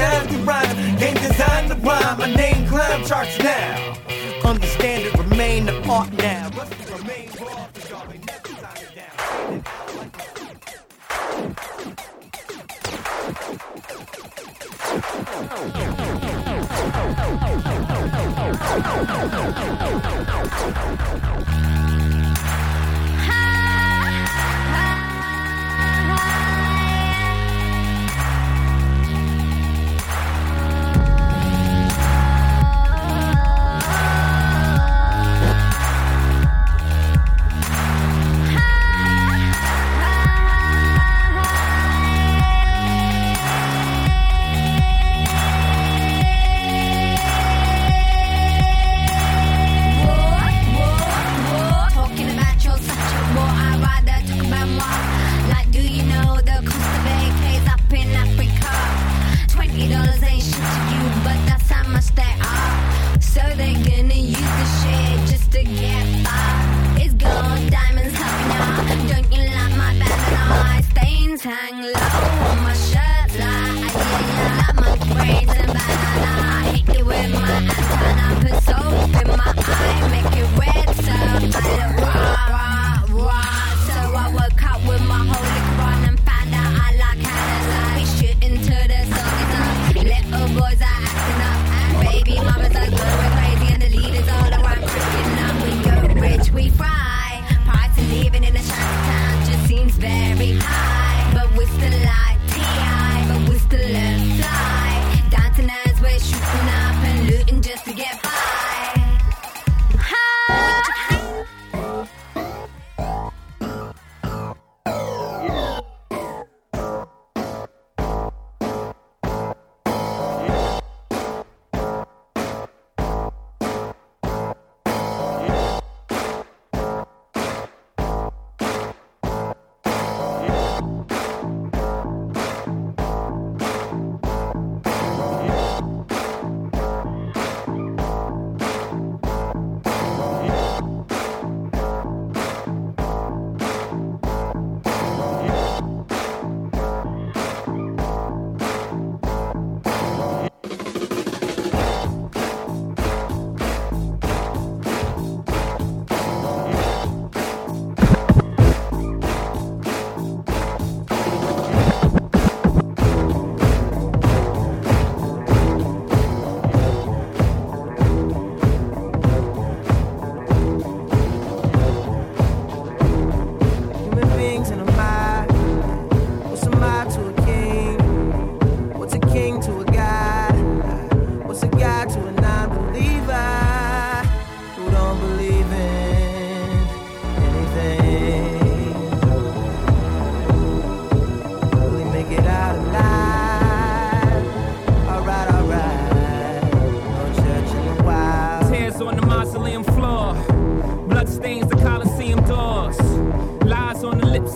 [0.00, 0.76] shine through rhyme.
[0.98, 3.96] Game designed to rhyme, my name climb charts now.
[4.44, 6.29] Understand it, remain the art now.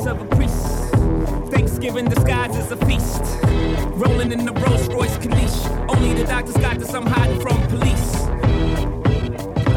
[0.05, 3.23] Pleasure in disguise as a feast.
[3.95, 5.89] Rolling in the Rolls Royce Corniche.
[5.89, 8.17] Only the doctors got this, I'm hiding from police.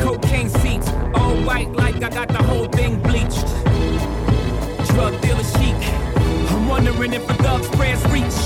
[0.02, 3.48] Cocaine seats, all white like I got the whole thing bleached.
[4.92, 5.80] Drug dealer chic.
[6.52, 8.38] I'm wondering if a thug's prayers reach.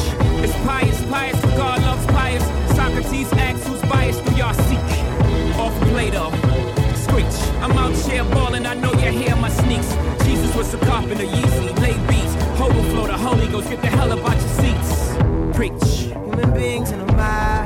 [0.44, 2.44] It's pious, pious, for God loves pious.
[2.76, 4.80] Socrates asks who's biased, do y'all seek?
[5.58, 6.30] Off Plato,
[7.12, 7.54] screech.
[7.62, 9.94] I'm out here balling, I know you hear my sneaks.
[10.26, 12.34] Jesus was a carpenter, Yeezy, laid beats.
[12.60, 15.16] Overflow, the Holy Ghost, get the hell about your seats.
[15.58, 16.14] Preach.
[16.14, 17.61] Human beings in a mob.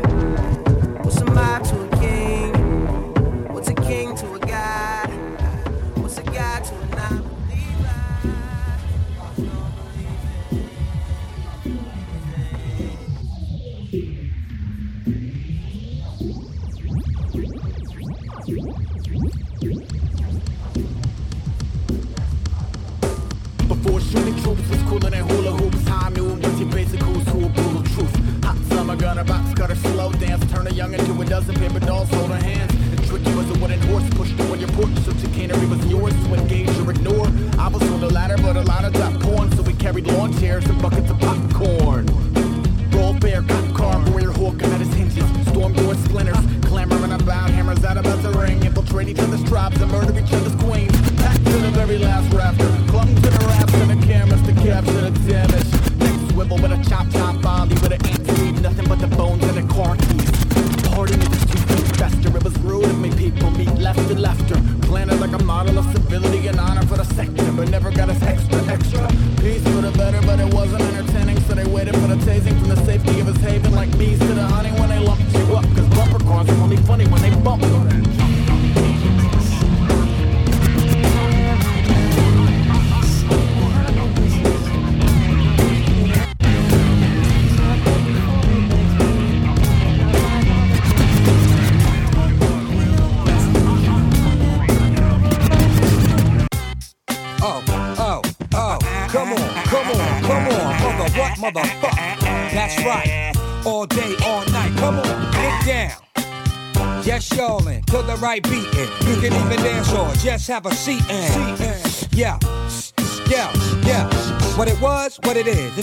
[108.36, 111.65] You can even dance or just have a seat in.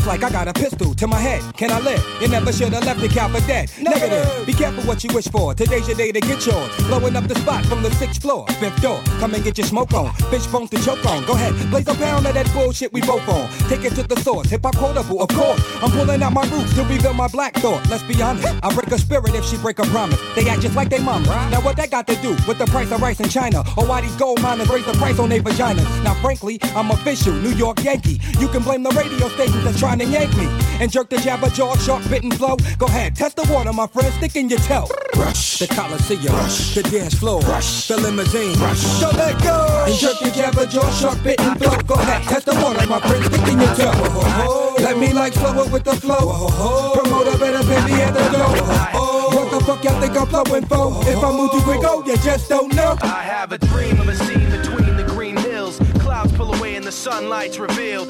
[0.03, 1.41] It's like I got a pistol to my head.
[1.57, 2.05] Can I live?
[2.21, 3.71] You never should have left the cow for dead.
[3.81, 4.45] Negative.
[4.45, 5.55] Be careful what you wish for.
[5.55, 6.77] Today's your day to get yours.
[6.89, 9.01] Blowing up the spot from the sixth floor, fifth door.
[9.21, 10.13] Come and get your smoke on.
[10.29, 11.25] Fish bones to choke on.
[11.25, 13.49] Go ahead, blaze a pound of that bullshit we both on.
[13.69, 14.51] Take it to the source.
[14.51, 15.63] Hip hop quotable, of course.
[15.81, 17.89] I'm pulling out my roots to reveal my black thought.
[17.89, 18.53] Let's be honest.
[18.61, 20.19] I break a spirit if she break a promise.
[20.35, 21.27] They act just like they mama.
[21.53, 23.61] Now what that got to do with the price of rice in China?
[23.77, 25.87] Or why these gold miners raise the price on their vaginas?
[26.03, 28.21] Now frankly, I'm official, New York Yankee.
[28.41, 30.47] You can blame the radio stations that's trying to yank me.
[30.81, 32.57] And jerk the jabber jaw, sharp bitten flow.
[32.79, 34.89] Go ahead, test the water, my friend, stick in your toe.
[35.17, 35.59] Rush.
[35.59, 36.35] The Coliseum.
[36.35, 36.75] Rush.
[36.75, 37.41] The dance floor.
[37.43, 37.89] Rush.
[37.89, 38.59] The limousine.
[38.59, 39.01] Rush.
[39.01, 39.85] Don't let go.
[39.87, 41.77] And jerk your jabber jaw, sharp bitten flow.
[41.87, 44.75] Go ahead, test the water, my friend, stick in your toe.
[44.79, 46.49] Let me like flow it with the flow.
[46.95, 49.03] Promoter better pay me at the door.
[49.33, 51.09] What the fuck y'all think I'm flowing for?
[51.09, 52.97] If I move too quick, oh, you just don't know.
[53.03, 55.79] I have a dream of a scene between the green hills.
[56.01, 58.09] Clouds pull away and the sunlight's revealed.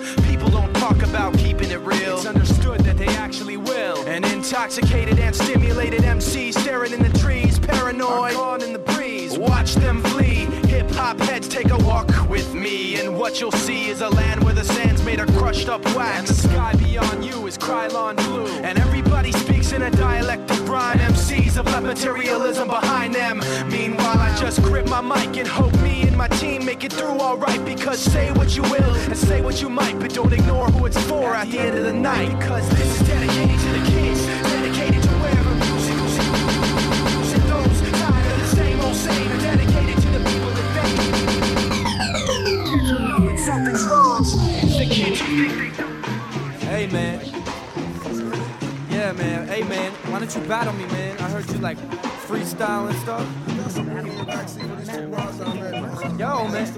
[0.83, 2.17] Talk about keeping it real.
[2.17, 4.05] It's understood that they actually will.
[4.09, 9.39] An intoxicated and stimulated MC staring in the trees, paranoid, gone in the breeze.
[9.39, 10.47] Watch them flee.
[10.67, 14.43] Hip hop heads take a walk with me, and what you'll see is a land
[14.43, 16.19] where the sand's made of crushed up wax.
[16.19, 18.49] And the sky beyond you is Krylon blue.
[18.49, 20.99] And everybody speaks in a dialect of rhyme.
[20.99, 23.39] MCs have left materialism behind them.
[23.69, 25.72] Meanwhile, I just grip my mic and hope me and my
[26.43, 27.64] team make it through alright.
[27.64, 31.01] Because say what you will and say what you might, but don't ignore who it's
[31.05, 32.36] for at the end of the night.
[32.39, 36.16] Because this is dedicated to the kids, dedicated to wherever music goes.
[37.52, 40.90] Those tired of the same old same, dedicated to the people that they.
[43.47, 44.23] Something's wrong.
[44.78, 45.20] The kids
[46.66, 47.16] Hey man.
[48.90, 49.47] Yeah man.
[49.47, 49.93] Hey man.
[50.10, 51.16] Why don't you battle me, man?
[51.19, 51.78] I heard you like
[52.27, 53.27] freestyle and stuff.
[56.19, 56.73] Yo man.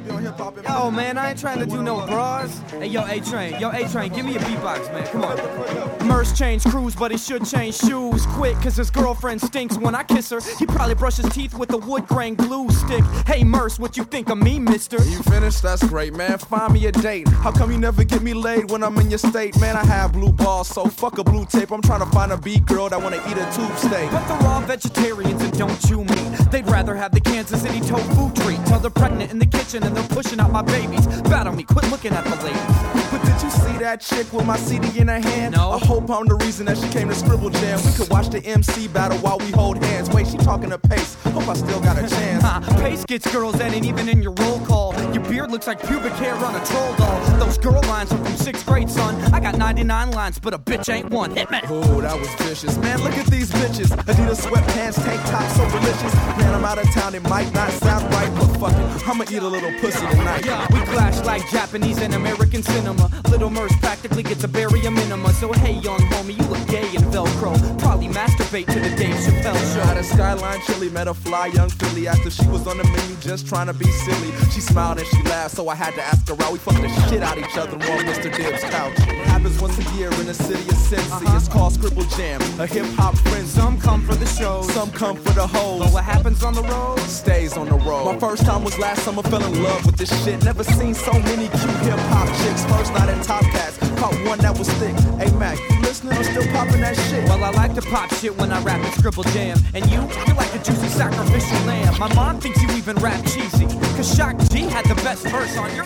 [0.64, 2.60] Yo man, I ain't trying to do no bras.
[2.70, 3.58] Hey yo, A Train.
[3.60, 5.06] Yo, A Train, give me a beatbox, man.
[5.08, 6.06] Come on.
[6.06, 10.02] Merce changed crews, but he should change shoes quick, cause his girlfriend stinks when I
[10.04, 10.40] kiss her.
[10.58, 13.02] He probably brushes teeth with a wood grain glue stick.
[13.26, 15.02] Hey Merce, what you think of me, mister?
[15.04, 15.62] You finished?
[15.62, 16.38] That's great, man.
[16.38, 17.26] Find me a date.
[17.28, 19.58] How come you never get me laid when I'm in your state?
[19.60, 21.72] Man, I have blue balls, so fuck a blue tape.
[21.72, 24.10] I'm trying to find a beat girl that wanna eat a tube steak.
[24.10, 26.50] But they're all vegetarians and don't chew meat.
[26.50, 28.60] They'd rather have the Kansas City tofu treat.
[28.66, 31.06] Till they're pregnant in the kitchen and they're pushing out my babies.
[31.22, 33.10] Battle me, quit looking at the ladies.
[33.10, 35.54] But did you see that chick with my CD in her hand?
[35.56, 35.70] No.
[35.70, 37.80] I hope I'm the reason that she came to Scribble Jam.
[37.84, 40.10] We could watch the MC battle while we hold hands.
[40.10, 41.14] Wait, she talking to Pace.
[41.32, 42.44] Hope I still got a chance.
[42.44, 44.92] Ha, Pace gets girls that ain't even in your roll call.
[45.14, 47.38] Your beard looks like pubic hair on a troll doll.
[47.38, 49.14] Those girl lines are from sixth grade, son.
[49.32, 51.30] I got 99 lines, but a bitch ain't one.
[51.30, 51.60] Hit me.
[51.68, 52.76] Oh, that was vicious.
[52.78, 53.88] Man, look at these bitches.
[54.04, 56.14] Adidas sweatpants, tank tops, so delicious.
[56.36, 59.08] Man, I'm out of town, it might not sound right, but fuck it.
[59.08, 60.44] I'ma eat a little pussy tonight.
[60.44, 63.10] Yeah, we clash like Japanese and American cinema.
[63.28, 65.32] Little Merce practically gets a barrier minima.
[65.34, 67.52] So hey, young homie, you look gay in Velcro.
[67.78, 69.82] Probably masturbate to the Dave Chappelle show.
[69.90, 73.16] At a skyline chili, met a fly young filly after she was on the menu
[73.20, 74.32] just trying to be silly.
[74.50, 76.52] She smiled and she laughed, so I had to ask her out.
[76.52, 78.34] We fucked the shit out each other on Mr.
[78.34, 78.96] Dibbs' couch.
[79.26, 81.10] Happens once a year in the city of Cincy.
[81.10, 81.36] Uh-huh.
[81.36, 83.48] It's called Scribble Jam, a hip hop frenzy.
[83.48, 85.80] Some come for the shows, some come for the hoes.
[85.80, 88.04] But what happens on the road stays on the road.
[88.04, 90.42] My first time was last summer, fell in love with this shit.
[90.44, 92.64] Never seen so many cute hip hop chicks.
[92.66, 94.94] First night at Top Cats, caught one that was thick.
[95.18, 96.14] Hey Mac, you listening?
[96.14, 97.24] I'm still popping that shit.
[97.24, 99.58] Well, I like to pop shit when I rap and scribble jam.
[99.74, 101.98] And you, you're like a juicy sacrificial lamb.
[101.98, 103.66] My mom thinks you even rap cheesy.
[103.96, 105.84] Cause Shock G had the best verse on your.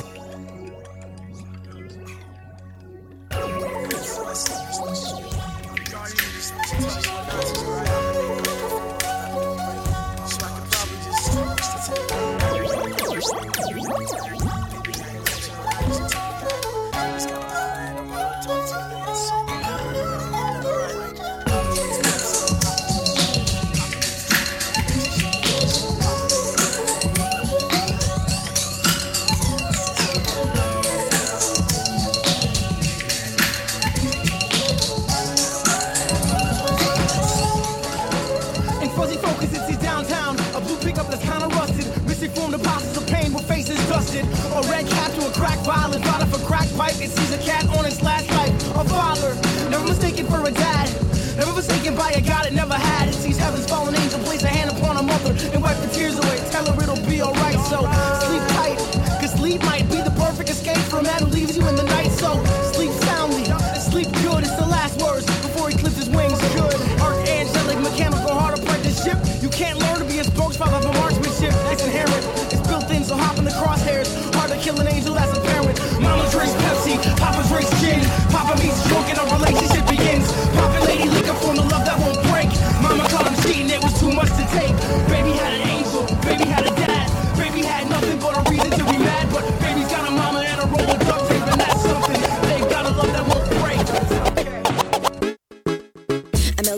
[13.30, 14.27] うん。
[44.08, 46.02] A red cap to a crack violet.
[46.02, 46.96] Bought for crack pipe.
[46.96, 48.52] It sees a cat on its last life.
[48.74, 49.34] A father,
[49.68, 50.88] never mistaken for a dad.
[51.36, 53.08] Never mistaken by a God it never had.
[53.08, 56.16] It sees heaven's fallen angel place a hand upon a mother and wipe the tears
[56.18, 56.27] away.
[76.88, 78.07] Drinks Pepsi, Papa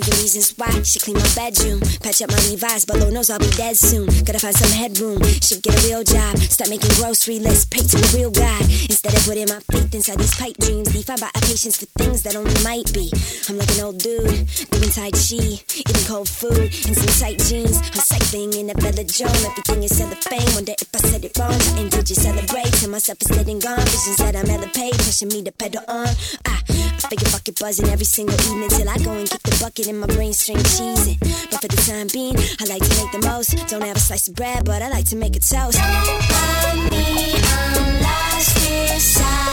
[0.01, 0.71] Million reasons why.
[0.83, 1.81] Should clean my bedroom.
[2.01, 4.07] Patch up my Levi's, but Lord knows I'll be dead soon.
[4.25, 5.21] Gotta find some headroom.
[5.45, 6.39] Should get a real job.
[6.39, 7.67] Start making grocery lists.
[7.69, 8.63] Pray to a real God.
[8.89, 10.89] Instead of putting my faith inside these pipe dreams.
[10.89, 13.13] Defined by a patience for things that only might be.
[13.49, 14.49] I'm like an old dude.
[14.73, 15.61] Doing Tai Chi.
[15.77, 16.73] Eating cold food.
[16.89, 17.77] And some tight jeans.
[17.93, 19.37] I'm cycling in a Bella Joan.
[19.45, 20.49] Everything is cellophane.
[20.57, 21.61] Wonder if I said it wrong.
[21.77, 22.73] And did you celebrate?
[22.81, 23.85] Tell myself it's dead and gone.
[23.85, 24.97] Visions that I'm elevate.
[24.97, 26.09] Pushing me to pedal on.
[26.49, 29.57] Ah, I figure fuck it buzzing every single evening till I go and get the
[29.61, 31.19] bucket in my brain string cheesing.
[31.51, 33.57] But for the time being, I like to make the most.
[33.69, 35.79] Don't have a slice of bread, but I like to make a toast.
[35.81, 39.50] Honey, I'm lost inside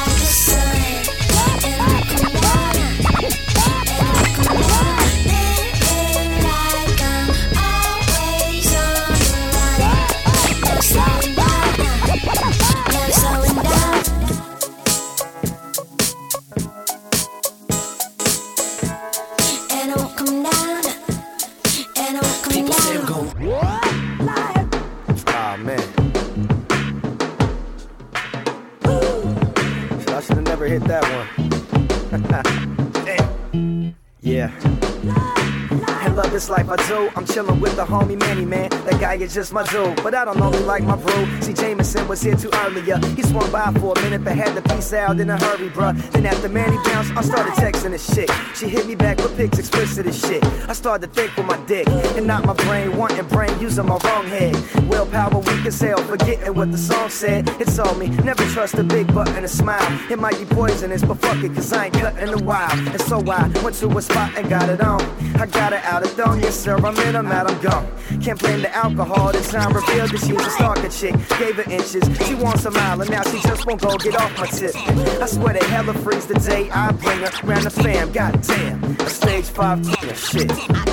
[36.38, 37.10] this life I do.
[37.16, 38.70] I'm chillin' with the homie Manny, man.
[38.70, 40.04] That guy is just my dude.
[40.04, 41.18] But I don't know me like my bro.
[41.42, 43.00] See, Jameson was here too earlier.
[43.16, 45.96] He swung by for a minute, but had to peace out in a hurry, bruh.
[46.12, 48.30] Then after Manny bounced, I started texting this shit.
[48.56, 50.44] She hit me back with pics explicit as shit.
[50.70, 52.96] I started to think with my dick and not my brain.
[52.96, 54.56] Wanting brain using my wrong head.
[54.88, 57.50] Willpower weak as hell, forgetting what the song said.
[57.60, 59.90] It told me never trust a big butt and a smile.
[60.12, 62.78] It might be poisonous, but fuck it, cause I ain't cutting the wild.
[62.94, 65.02] And so I went to a spot and got it on.
[65.42, 67.88] I got it out of thong, yes sir, I'm in, I'm out, I'm gone.
[68.22, 71.14] Can't blame the alcohol, this time revealed that she was a stalker chick.
[71.40, 74.38] Gave her inches, she wants a mile, and now she just won't go get off
[74.38, 74.76] my tip.
[75.22, 78.84] I swear they hella freeze the day I bring her round the fam, goddamn.
[79.00, 79.86] A stage five
[80.18, 80.52] shit.
[80.52, 80.90] stand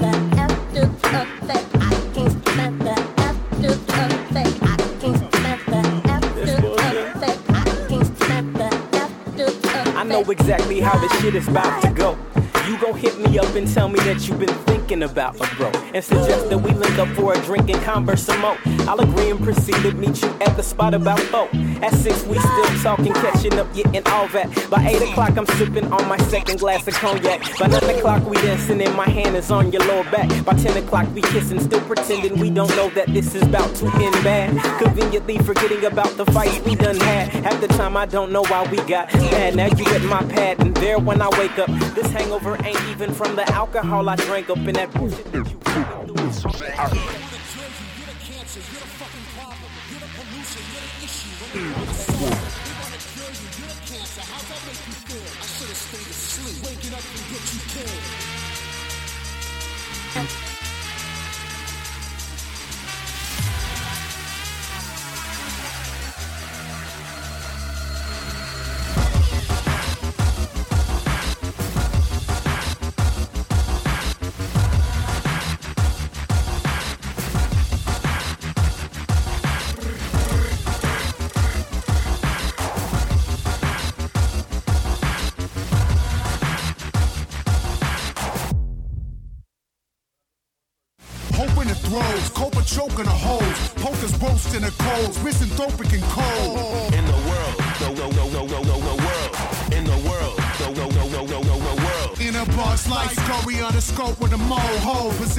[0.00, 1.66] the after effect.
[1.74, 2.96] I can't stand the
[3.26, 4.56] after effect.
[4.62, 7.40] I can't stand the after effect.
[7.50, 8.64] I can't stand the
[8.96, 9.88] after effect.
[9.96, 12.27] I know exactly how this shit is about to go.
[12.68, 15.70] You gon' hit me up and tell me that you've been thinking about a bro
[15.94, 18.58] and suggest that we link up for a drink and converse some more.
[18.80, 21.48] I'll agree and proceed to meet you at the spot about four.
[21.82, 24.68] At six, we still talking, catching up, getting all that.
[24.68, 27.40] By eight o'clock, I'm sipping on my second glass of cognac.
[27.58, 30.28] By nine o'clock, we dancing and my hand is on your lower back.
[30.44, 33.86] By ten o'clock, we kissing, still pretending we don't know that this is about to
[33.86, 34.82] end bad.
[34.82, 37.28] Conveniently forgetting about the fights we done had.
[37.28, 39.56] Half the time, I don't know why we got mad.
[39.56, 43.12] Now you at my pad, and there when I wake up, this hangover ain't even
[43.12, 45.58] from the alcohol I drank up in that bullshit that you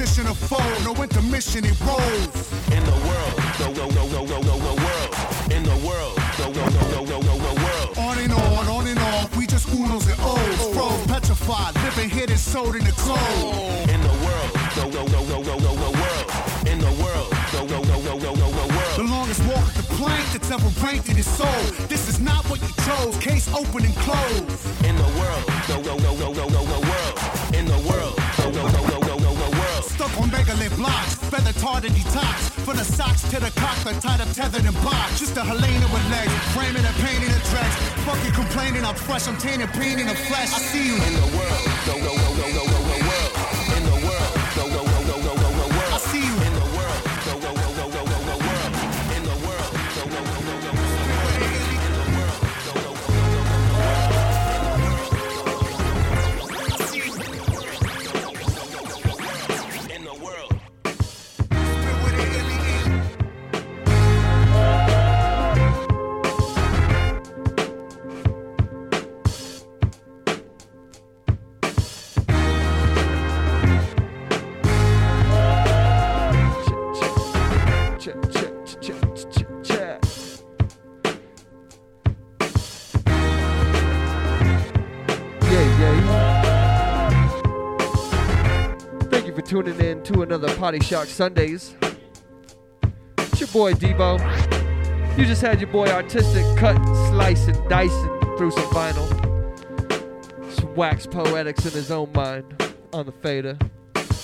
[0.00, 2.32] position of foe, no intermission, it rolls.
[2.72, 5.12] In the world, go go go go go go go world.
[5.52, 7.98] In the world, go go go go go go go world.
[7.98, 12.38] On and on, on and off, we just unos and O's, froze, petrified, living hidden,
[12.38, 13.52] sold in the cold.
[13.92, 16.26] In the world, go go go go go go go world.
[16.64, 18.96] In the world, go go go go go go go world.
[18.96, 21.60] The longest walk the plank that's ever ranked in his soul.
[21.92, 24.48] This is not what you chose, case open and closed.
[24.88, 27.16] In the world, go go go go go go go world.
[27.52, 28.89] In the world, go go go go
[29.82, 32.50] Stuck on megalith blocks, feather tarred and detox.
[32.64, 35.18] From the socks to the cock, they're tied up, tethered and boxed.
[35.18, 37.76] Just a Helena with legs, framing and painting and dreads.
[38.04, 40.52] Fucking complaining, I'm fresh, I'm tainted, painting the flesh.
[40.52, 42.89] I see you In the world, go go go go go go
[90.04, 91.74] to another Party Shark Sundays.
[93.18, 94.18] It's your boy Debo.
[95.18, 99.08] You just had your boy Artistic cut, cutting, slicing, dicing through some vinyl.
[100.52, 103.58] Some wax poetics in his own mind on the fader.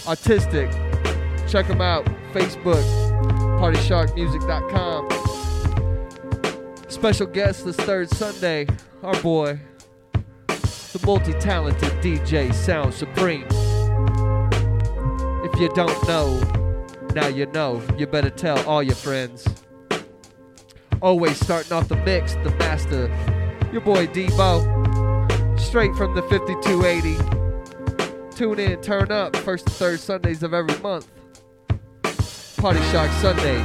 [0.06, 0.70] Artistic.
[1.48, 2.04] Check him out.
[2.32, 2.84] Facebook.
[3.60, 5.08] PartySharkMusic.com.
[6.88, 8.66] Special guest this third Sunday,
[9.02, 9.58] our boy,
[10.46, 13.46] the multi-talented DJ Sound Supreme.
[15.56, 16.38] If you don't know,
[17.14, 17.82] now you know.
[17.96, 19.48] You better tell all your friends.
[21.00, 23.08] Always starting off the mix, the master,
[23.72, 25.58] your boy Debo.
[25.58, 28.36] Straight from the 5280.
[28.36, 31.08] Tune in, turn up, first and third Sundays of every month.
[32.58, 33.62] Party Shark Sundays.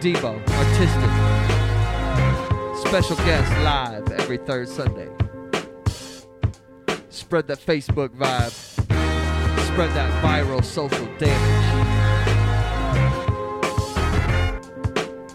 [0.00, 1.12] Debo, artistic.
[2.88, 5.10] Special guest live every third Sunday.
[7.08, 8.87] Spread that Facebook vibe.
[9.78, 11.38] Spread that viral social damage.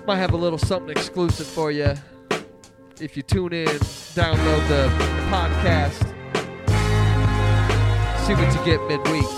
[0.06, 1.94] Might have a little something exclusive for you
[2.99, 4.90] if you tune in, download the
[5.32, 6.03] podcast,
[8.26, 9.30] see what you get midweek.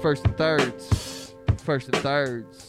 [0.00, 1.34] First and thirds.
[1.58, 2.67] First and thirds.